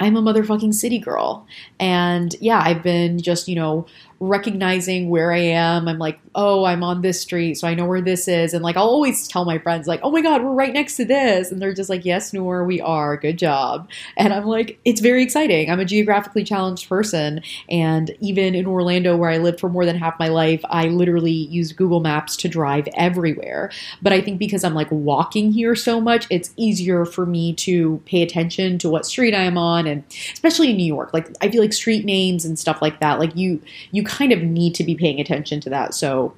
[0.00, 1.46] I'm a motherfucking city girl.
[1.78, 3.86] And yeah, I've been just, you know,
[4.20, 5.88] recognizing where I am.
[5.88, 8.52] I'm like, oh, I'm on this street, so I know where this is.
[8.52, 11.06] And like, I'll always tell my friends, like, oh my God, we're right next to
[11.06, 11.50] this.
[11.50, 13.16] And they're just like, yes, Noor, we are.
[13.16, 13.88] Good job.
[14.18, 15.70] And I'm like, it's very exciting.
[15.70, 17.42] I'm a geographically challenged person.
[17.70, 21.32] And even in Orlando, where I lived for more than half my life, I literally
[21.32, 23.70] used Google Maps to drive everywhere.
[24.02, 28.02] But I think because I'm like walking here so much, it's easier for me to
[28.04, 29.86] pay attention to what street I'm on.
[29.86, 30.04] And
[30.34, 33.34] especially in New York, like, I feel like street names and stuff like that, like,
[33.34, 35.94] you, you kind of need to be paying attention to that.
[35.94, 36.34] So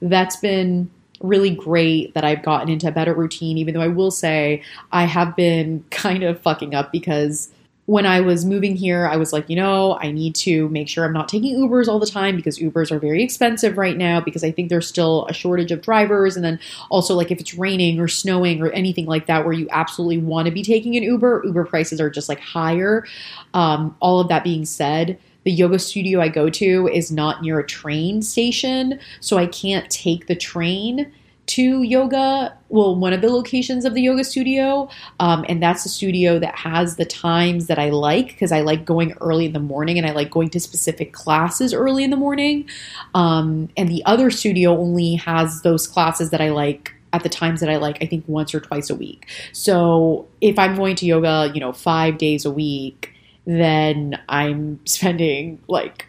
[0.00, 4.10] that's been really great that I've gotten into a better routine, even though I will
[4.10, 7.52] say I have been kind of fucking up because
[7.86, 11.04] when I was moving here, I was like, you know, I need to make sure
[11.04, 14.44] I'm not taking Ubers all the time because Ubers are very expensive right now because
[14.44, 16.36] I think there's still a shortage of drivers.
[16.36, 19.66] And then also, like, if it's raining or snowing or anything like that where you
[19.72, 23.04] absolutely want to be taking an Uber, Uber prices are just like higher.
[23.52, 27.58] Um, all of that being said, the yoga studio I go to is not near
[27.58, 31.12] a train station, so I can't take the train
[31.44, 32.56] to yoga.
[32.68, 34.88] Well, one of the locations of the yoga studio,
[35.20, 38.84] um, and that's the studio that has the times that I like because I like
[38.84, 42.16] going early in the morning and I like going to specific classes early in the
[42.16, 42.68] morning.
[43.14, 47.60] Um, and the other studio only has those classes that I like at the times
[47.60, 49.28] that I like, I think once or twice a week.
[49.52, 53.11] So if I'm going to yoga, you know, five days a week,
[53.44, 56.06] then I'm spending like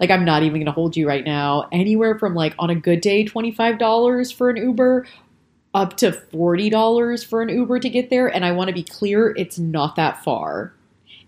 [0.00, 1.68] like I'm not even going to hold you right now.
[1.70, 5.06] Anywhere from like on a good day $25 for an Uber
[5.72, 9.32] up to $40 for an Uber to get there and I want to be clear
[9.36, 10.72] it's not that far.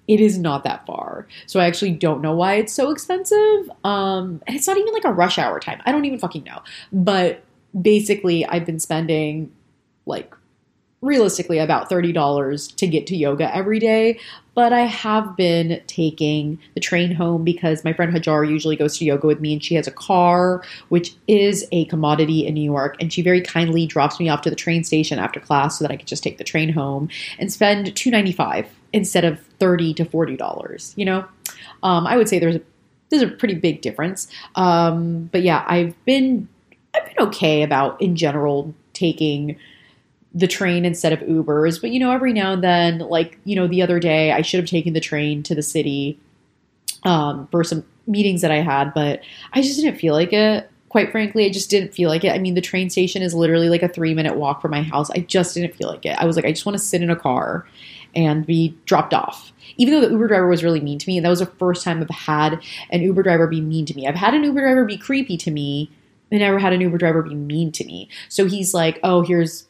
[0.09, 1.29] It is not that far.
[1.47, 3.71] So I actually don't know why it's so expensive.
[3.85, 5.81] Um and it's not even like a rush hour time.
[5.87, 6.63] I don't even fucking know.
[6.93, 7.45] But
[7.81, 9.53] basically I've been spending
[10.05, 10.35] like
[11.03, 14.19] realistically about $30 to get to yoga every day.
[14.55, 19.05] But I have been taking the train home because my friend Hajar usually goes to
[19.05, 22.97] yoga with me and she has a car, which is a commodity in New York.
[23.01, 25.91] And she very kindly drops me off to the train station after class so that
[25.91, 30.93] I can just take the train home and spend $2.95 instead of 30 to $40,
[30.97, 31.25] you know?
[31.83, 32.63] Um, I would say there's a
[33.09, 34.27] there's a pretty big difference.
[34.55, 36.49] Um, but yeah, I've been
[36.95, 39.57] I've been okay about in general taking
[40.35, 41.81] the train instead of Ubers.
[41.81, 44.61] But you know, every now and then, like you know, the other day I should
[44.61, 46.19] have taken the train to the city
[47.05, 49.21] um, for some meetings that I had, but
[49.53, 50.69] I just didn't feel like it.
[50.89, 52.33] Quite frankly, I just didn't feel like it.
[52.33, 55.11] I mean, the train station is literally like a three minute walk from my house.
[55.11, 56.17] I just didn't feel like it.
[56.19, 57.67] I was like, I just want to sit in a car
[58.15, 59.53] and be dropped off.
[59.79, 61.83] Even though the Uber driver was really mean to me, and that was the first
[61.83, 64.07] time I've had an Uber driver be mean to me.
[64.07, 65.91] I've had an Uber driver be creepy to me.
[66.31, 68.09] I never had an Uber driver be mean to me.
[68.29, 69.67] So he's like, "Oh, here's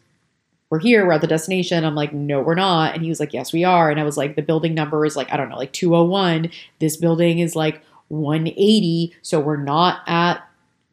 [0.73, 1.85] we're here, we're at the destination.
[1.85, 2.95] I'm like, no, we're not.
[2.95, 3.91] And he was like, yes, we are.
[3.91, 6.51] And I was like, the building number is like, I don't know, like 201.
[6.79, 9.15] This building is like 180.
[9.21, 10.43] So we're not at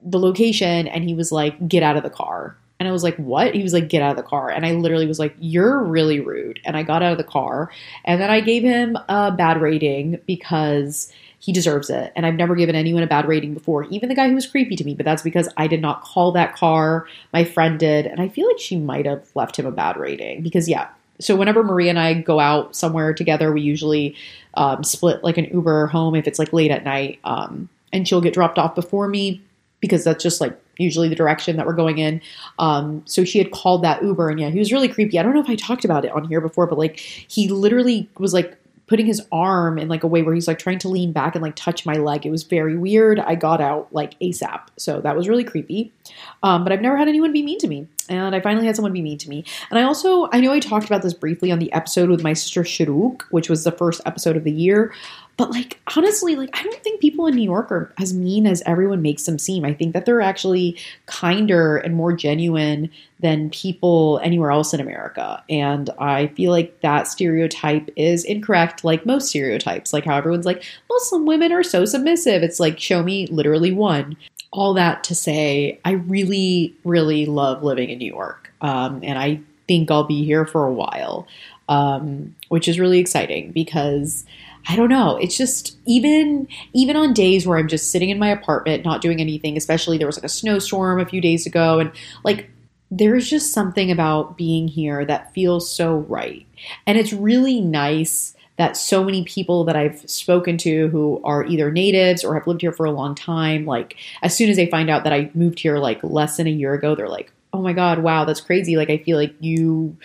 [0.03, 0.89] the location.
[0.89, 2.57] And he was like, get out of the car.
[2.81, 3.55] And I was like, what?
[3.55, 4.49] He was like, get out of the car.
[4.49, 6.59] And I literally was like, you're really rude.
[6.65, 7.71] And I got out of the car.
[8.03, 11.09] And then I gave him a bad rating because
[11.39, 12.11] he deserves it.
[12.15, 14.75] And I've never given anyone a bad rating before, even the guy who was creepy
[14.75, 17.07] to me, but that's because I did not call that car.
[17.33, 18.05] My friend did.
[18.05, 20.89] And I feel like she might have left him a bad rating because, yeah.
[21.21, 24.15] So whenever Maria and I go out somewhere together, we usually
[24.53, 27.19] um, split like an Uber home if it's like late at night.
[27.23, 29.41] Um, and she'll get dropped off before me
[29.79, 32.21] because that's just like usually the direction that we're going in.
[32.57, 35.19] Um, so she had called that Uber, and yeah, he was really creepy.
[35.19, 38.09] I don't know if I talked about it on here before, but like he literally
[38.17, 38.57] was like
[38.89, 41.43] putting his arm in like a way where he's like trying to lean back and
[41.43, 42.25] like touch my leg.
[42.25, 43.19] It was very weird.
[43.19, 44.61] I got out like ASAP.
[44.77, 45.93] So that was really creepy.
[46.41, 47.87] Um, but I've never had anyone be mean to me.
[48.09, 49.45] And I finally had someone be mean to me.
[49.69, 52.33] And I also, I know I talked about this briefly on the episode with my
[52.33, 54.91] sister Shiruk, which was the first episode of the year.
[55.39, 58.61] But like honestly, like I don't think people in New York are as mean as
[58.65, 59.63] everyone makes them seem.
[59.63, 65.41] I think that they're actually kinder and more genuine than people anywhere else in America.
[65.49, 70.61] And I feel like that stereotype is incorrect, like most stereotypes, like how everyone's like,
[70.89, 72.43] Muslim women are so submissive.
[72.43, 74.17] It's like, show me literally one.
[74.51, 78.51] All that to say, I really, really love living in New York.
[78.59, 81.27] Um, and I think I'll be here for a while,
[81.69, 84.25] um, which is really exciting because
[84.67, 85.17] I don't know.
[85.17, 89.19] It's just even even on days where I'm just sitting in my apartment not doing
[89.19, 91.91] anything, especially there was like a snowstorm a few days ago and
[92.23, 92.49] like
[92.91, 96.45] there's just something about being here that feels so right.
[96.87, 101.71] And it's really nice that so many people that I've spoken to who are either
[101.71, 104.89] natives or have lived here for a long time, like as soon as they find
[104.89, 107.71] out that I moved here like less than a year ago, they're like, "Oh my
[107.73, 109.95] god, wow, that's crazy." Like I feel like you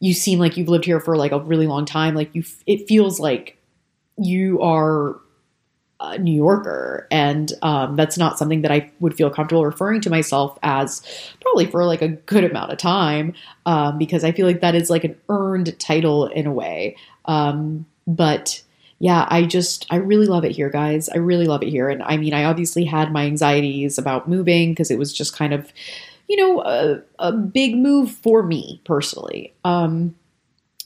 [0.00, 2.14] you seem like you've lived here for like a really long time.
[2.14, 3.55] Like you it feels like
[4.18, 5.20] you are
[5.98, 10.10] a New Yorker, and um, that's not something that I would feel comfortable referring to
[10.10, 11.02] myself as
[11.40, 14.90] probably for like a good amount of time um, because I feel like that is
[14.90, 16.96] like an earned title in a way.
[17.24, 18.62] Um, but
[18.98, 21.08] yeah, I just, I really love it here, guys.
[21.08, 21.88] I really love it here.
[21.88, 25.52] And I mean, I obviously had my anxieties about moving because it was just kind
[25.52, 25.72] of,
[26.28, 29.54] you know, a, a big move for me personally.
[29.64, 30.14] Um,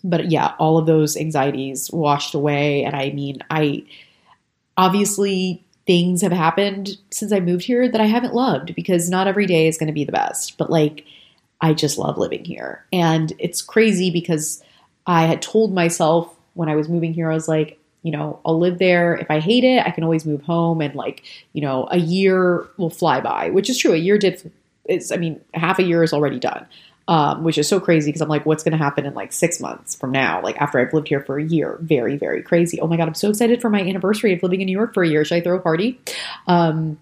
[0.02, 2.84] but yeah, all of those anxieties washed away.
[2.84, 3.84] And I mean, I
[4.76, 9.46] obviously things have happened since I moved here that I haven't loved because not every
[9.46, 10.56] day is going to be the best.
[10.56, 11.04] But like,
[11.60, 12.84] I just love living here.
[12.92, 14.62] And it's crazy because
[15.06, 18.58] I had told myself when I was moving here, I was like, you know, I'll
[18.58, 19.14] live there.
[19.14, 20.80] If I hate it, I can always move home.
[20.80, 23.92] And like, you know, a year will fly by, which is true.
[23.92, 24.50] A year did,
[24.86, 26.66] is, I mean, half a year is already done
[27.10, 29.58] um, which is so crazy because I'm like, what's going to happen in like six
[29.58, 30.40] months from now?
[30.40, 32.80] Like after I've lived here for a year, very, very crazy.
[32.80, 35.02] Oh my God, I'm so excited for my anniversary of living in New York for
[35.02, 35.24] a year.
[35.24, 36.00] Should I throw a party?
[36.46, 37.00] Um,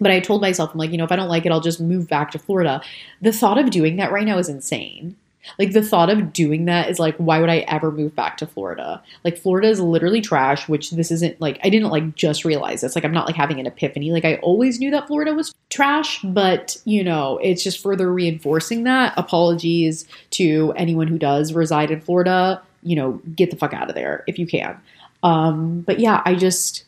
[0.00, 1.80] but I told myself, I'm like, you know, if I don't like it, I'll just
[1.80, 2.82] move back to Florida.
[3.22, 5.14] The thought of doing that right now is insane.
[5.58, 8.46] Like the thought of doing that is like, why would I ever move back to
[8.46, 9.02] Florida?
[9.24, 12.94] Like Florida is literally trash, which this isn't like I didn't like just realize this.
[12.94, 14.10] Like I'm not like having an epiphany.
[14.10, 18.84] Like I always knew that Florida was trash, but you know, it's just further reinforcing
[18.84, 19.14] that.
[19.16, 22.62] Apologies to anyone who does reside in Florida.
[22.82, 24.78] You know, get the fuck out of there if you can.
[25.22, 26.84] Um, but yeah, I just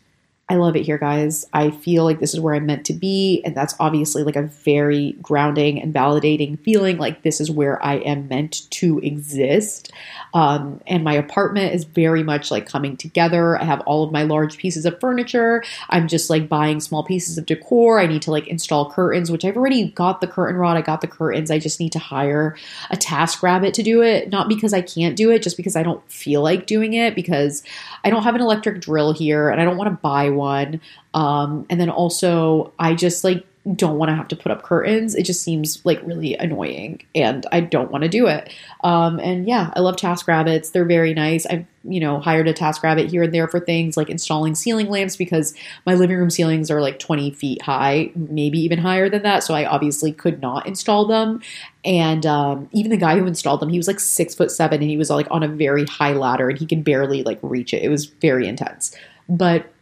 [0.48, 1.44] I love it here, guys.
[1.52, 3.42] I feel like this is where I'm meant to be.
[3.44, 7.94] And that's obviously like a very grounding and validating feeling like this is where I
[7.94, 9.90] am meant to exist.
[10.34, 13.60] Um, and my apartment is very much like coming together.
[13.60, 15.64] I have all of my large pieces of furniture.
[15.90, 17.98] I'm just like buying small pieces of decor.
[17.98, 20.76] I need to like install curtains, which I've already got the curtain rod.
[20.76, 21.50] I got the curtains.
[21.50, 22.56] I just need to hire
[22.90, 24.30] a TaskRabbit to do it.
[24.30, 27.64] Not because I can't do it, just because I don't feel like doing it because
[28.04, 30.80] I don't have an electric drill here and I don't want to buy one.
[31.14, 35.16] Um, and then also, I just like don't want to have to put up curtains.
[35.16, 38.52] It just seems like really annoying and I don't want to do it.
[38.84, 40.70] Um, and yeah, I love TaskRabbits.
[40.70, 41.46] They're very nice.
[41.46, 45.16] I've, you know, hired a TaskRabbit here and there for things like installing ceiling lamps
[45.16, 45.52] because
[45.84, 49.42] my living room ceilings are like 20 feet high, maybe even higher than that.
[49.42, 51.42] So I obviously could not install them.
[51.84, 54.90] And um, even the guy who installed them, he was like six foot seven and
[54.90, 57.82] he was like on a very high ladder and he could barely like reach it.
[57.82, 58.94] It was very intense.
[59.28, 59.72] But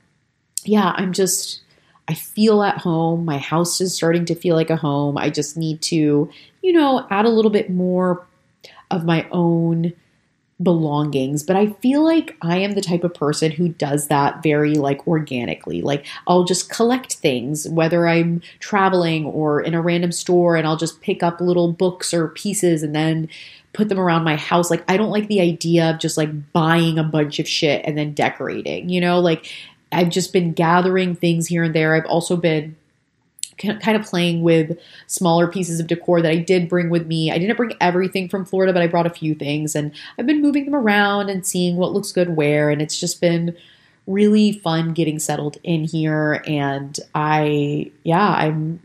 [0.65, 1.62] yeah, I'm just,
[2.09, 3.25] I feel at home.
[3.25, 5.17] My house is starting to feel like a home.
[5.17, 6.31] I just need to,
[6.62, 8.27] you know, add a little bit more
[8.91, 9.93] of my own
[10.62, 14.75] belongings but i feel like i am the type of person who does that very
[14.75, 20.55] like organically like i'll just collect things whether i'm traveling or in a random store
[20.55, 23.29] and i'll just pick up little books or pieces and then
[23.73, 27.01] put them around my house like i don't like the idea of just like buying
[27.01, 29.51] a bunch of shit and then decorating you know like
[29.95, 31.95] I've just been gathering things here and there.
[31.95, 32.77] I've also been
[33.57, 37.31] kind of playing with smaller pieces of decor that I did bring with me.
[37.31, 40.43] I didn't bring everything from Florida, but I brought a few things and I've been
[40.43, 42.71] moving them around and seeing what looks good where.
[42.71, 43.57] And it's just been
[44.07, 46.43] really fun getting settled in here.
[46.47, 48.81] And I, yeah, I'm.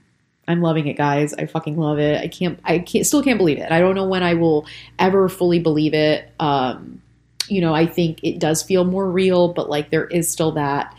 [0.47, 1.35] I'm loving it, guys.
[1.35, 2.19] I fucking love it.
[2.19, 2.59] I can't.
[2.63, 3.05] I can't.
[3.05, 3.71] Still can't believe it.
[3.71, 4.65] I don't know when I will
[4.97, 6.27] ever fully believe it.
[6.39, 7.03] Um,
[7.47, 10.95] you know, I think it does feel more real, but like there is still that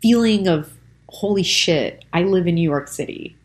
[0.00, 0.72] feeling of
[1.08, 3.36] holy shit, I live in New York City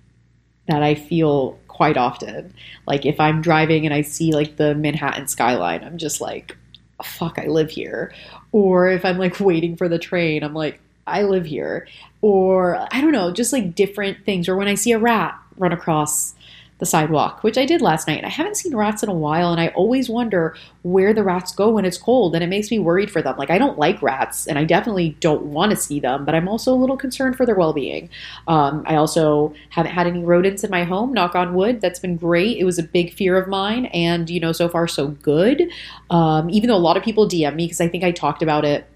[0.68, 2.54] that I feel quite often.
[2.88, 6.56] Like if I'm driving and I see like the Manhattan skyline, I'm just like,
[7.04, 8.14] fuck, I live here.
[8.52, 11.88] Or if I'm like waiting for the train, I'm like, I live here.
[12.22, 14.48] Or I don't know, just like different things.
[14.48, 16.36] Or when I see a rat run across
[16.82, 18.26] the sidewalk, which I did last night.
[18.26, 21.70] I haven't seen rats in a while, and I always wonder where the rats go
[21.70, 23.38] when it's cold, and it makes me worried for them.
[23.38, 26.48] Like, I don't like rats, and I definitely don't want to see them, but I'm
[26.48, 28.10] also a little concerned for their well being.
[28.48, 31.82] Um, I also haven't had any rodents in my home, knock on wood.
[31.82, 32.58] That's been great.
[32.58, 35.70] It was a big fear of mine, and, you know, so far, so good.
[36.10, 38.66] Um, even though a lot of people DM me, because I think I talked about
[38.66, 38.88] it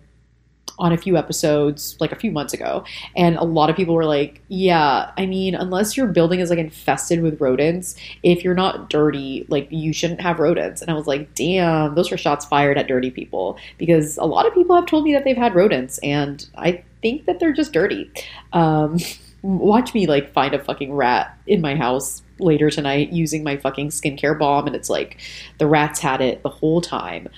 [0.77, 2.83] on a few episodes like a few months ago
[3.15, 6.59] and a lot of people were like yeah i mean unless your building is like
[6.59, 10.81] infested with rodents if you're not dirty like you shouldn't have rodents.
[10.81, 14.45] And i was like damn those are shots fired at dirty people because a lot
[14.45, 17.71] of people have told me that they've had rodents and i think that they're just
[17.71, 18.11] dirty.
[18.51, 18.97] Um,
[19.43, 23.89] watch me like find a fucking rat in my house later tonight using my fucking
[23.89, 25.19] skincare balm and it's like
[25.59, 27.29] the rats had it the whole time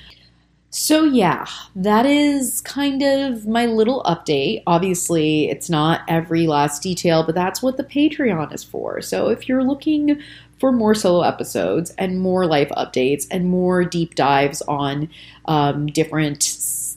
[0.70, 1.46] so, yeah,
[1.76, 4.64] that is kind of my little update.
[4.68, 9.02] Obviously, it's not every last detail, but that's what the Patreon is for.
[9.02, 10.22] So, if you're looking
[10.60, 15.10] for more solo episodes and more life updates and more deep dives on
[15.46, 16.44] um, different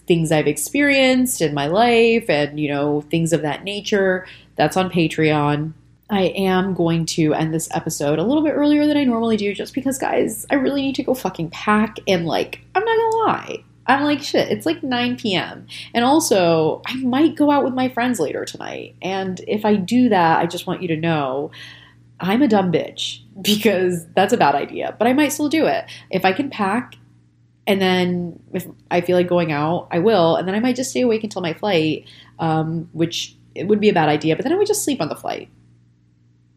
[0.07, 4.91] things I've experienced in my life and, you know, things of that nature, that's on
[4.91, 5.75] Patreon.
[6.11, 9.55] I am going to end this episode a little bit earlier than I normally do
[9.55, 11.99] just because, guys, I really need to go fucking pack.
[12.07, 15.67] And, like, I'm not gonna lie, I'm like, shit, it's like 9 p.m.
[15.95, 18.95] And also, I might go out with my friends later tonight.
[19.03, 21.51] And if I do that, I just want you to know
[22.21, 24.95] I'm a dumb bitch because that's a bad idea.
[24.99, 25.87] But I might still do it.
[26.11, 26.95] If I can pack
[27.67, 30.37] and then if I feel like going out, I will.
[30.37, 32.07] And then I might just stay awake until my flight,
[32.39, 34.37] um, which it would be a bad idea.
[34.37, 35.49] But then I would just sleep on the flight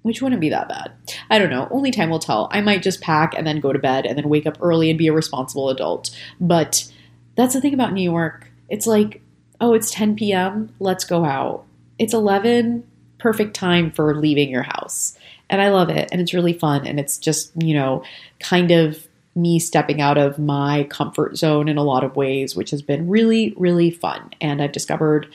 [0.03, 0.91] which wouldn't be that bad.
[1.29, 1.67] I don't know.
[1.71, 2.47] Only time will tell.
[2.51, 4.99] I might just pack and then go to bed and then wake up early and
[4.99, 6.11] be a responsible adult.
[6.39, 6.89] But
[7.35, 8.51] that's the thing about New York.
[8.69, 9.21] It's like,
[9.59, 10.73] oh, it's 10 p.m.
[10.79, 11.65] Let's go out.
[11.97, 12.85] It's 11,
[13.17, 15.17] perfect time for leaving your house.
[15.49, 16.09] And I love it.
[16.11, 16.85] And it's really fun.
[16.85, 18.03] And it's just, you know,
[18.39, 22.71] kind of me stepping out of my comfort zone in a lot of ways, which
[22.71, 24.31] has been really, really fun.
[24.41, 25.27] And I've discovered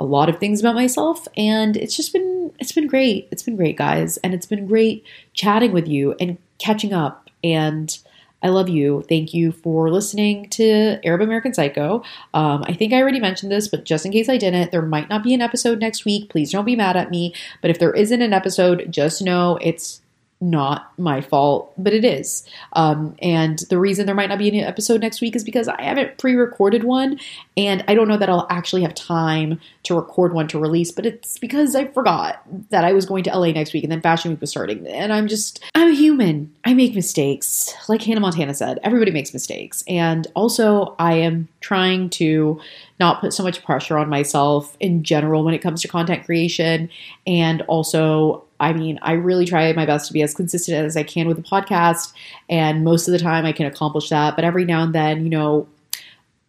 [0.00, 3.28] a lot of things about myself and it's just been it's been great.
[3.30, 7.96] It's been great guys and it's been great chatting with you and catching up and
[8.42, 9.04] I love you.
[9.06, 12.02] Thank you for listening to Arab American Psycho.
[12.32, 15.10] Um, I think I already mentioned this, but just in case I didn't, there might
[15.10, 16.30] not be an episode next week.
[16.30, 17.34] Please don't be mad at me.
[17.60, 20.00] But if there isn't an episode, just know it's
[20.40, 22.46] not my fault, but it is.
[22.72, 25.82] Um, and the reason there might not be an episode next week is because I
[25.82, 27.20] haven't pre recorded one,
[27.60, 31.04] and I don't know that I'll actually have time to record one to release, but
[31.04, 34.30] it's because I forgot that I was going to LA next week and then Fashion
[34.30, 34.86] Week was starting.
[34.86, 36.54] And I'm just, I'm human.
[36.64, 37.74] I make mistakes.
[37.86, 39.84] Like Hannah Montana said, everybody makes mistakes.
[39.86, 42.58] And also, I am trying to
[42.98, 46.88] not put so much pressure on myself in general when it comes to content creation.
[47.26, 51.02] And also, I mean, I really try my best to be as consistent as I
[51.02, 52.12] can with the podcast,
[52.48, 54.36] and most of the time I can accomplish that.
[54.36, 55.66] But every now and then, you know,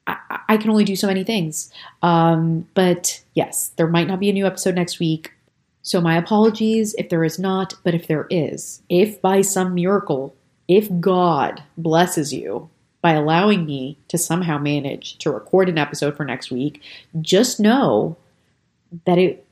[0.07, 1.71] I, I can only do so many things.
[2.01, 5.31] Um, but yes, there might not be a new episode next week.
[5.83, 10.35] So my apologies if there is not, but if there is, if by some miracle,
[10.67, 12.69] if God blesses you
[13.01, 16.83] by allowing me to somehow manage to record an episode for next week,
[17.19, 18.15] just know
[19.05, 19.45] that it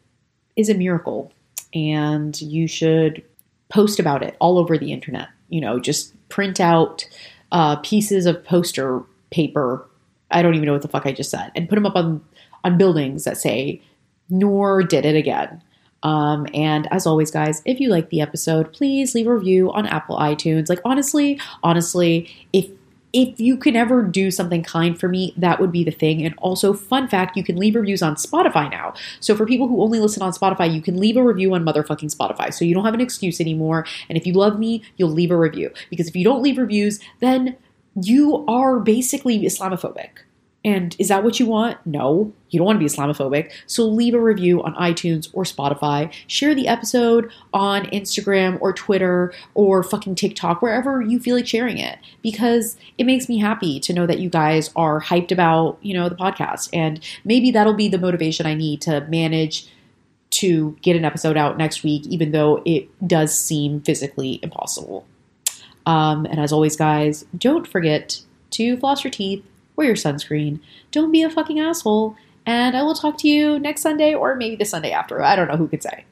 [0.55, 1.31] is a miracle
[1.73, 3.23] and you should
[3.69, 5.29] post about it all over the internet.
[5.49, 7.07] You know, just print out
[7.51, 9.85] uh, pieces of poster paper.
[10.31, 12.21] I don't even know what the fuck I just said, and put them up on
[12.63, 13.81] on buildings that say
[14.29, 15.61] "Noor did it again."
[16.03, 19.85] Um, and as always, guys, if you like the episode, please leave a review on
[19.85, 20.69] Apple iTunes.
[20.69, 22.69] Like honestly, honestly, if
[23.11, 26.23] if you can ever do something kind for me, that would be the thing.
[26.23, 28.93] And also, fun fact, you can leave reviews on Spotify now.
[29.19, 32.15] So for people who only listen on Spotify, you can leave a review on motherfucking
[32.15, 32.53] Spotify.
[32.53, 33.85] So you don't have an excuse anymore.
[34.09, 35.71] And if you love me, you'll leave a review.
[35.89, 37.57] Because if you don't leave reviews, then
[37.95, 40.09] you are basically Islamophobic.
[40.65, 41.77] And is that what you want?
[41.85, 43.51] No, you don't want to be Islamophobic.
[43.65, 46.11] So leave a review on iTunes or Spotify.
[46.27, 51.77] Share the episode on Instagram or Twitter or fucking TikTok, wherever you feel like sharing
[51.77, 55.93] it, because it makes me happy to know that you guys are hyped about, you
[55.93, 56.69] know, the podcast.
[56.73, 59.71] And maybe that'll be the motivation I need to manage
[60.31, 65.07] to get an episode out next week, even though it does seem physically impossible.
[65.89, 68.21] Um, and as always, guys, don't forget
[68.51, 69.43] to floss your teeth
[69.79, 70.59] wear your sunscreen.
[70.91, 72.17] Don't be a fucking asshole.
[72.45, 75.23] And I will talk to you next Sunday or maybe the Sunday after.
[75.23, 76.03] I don't know who could say.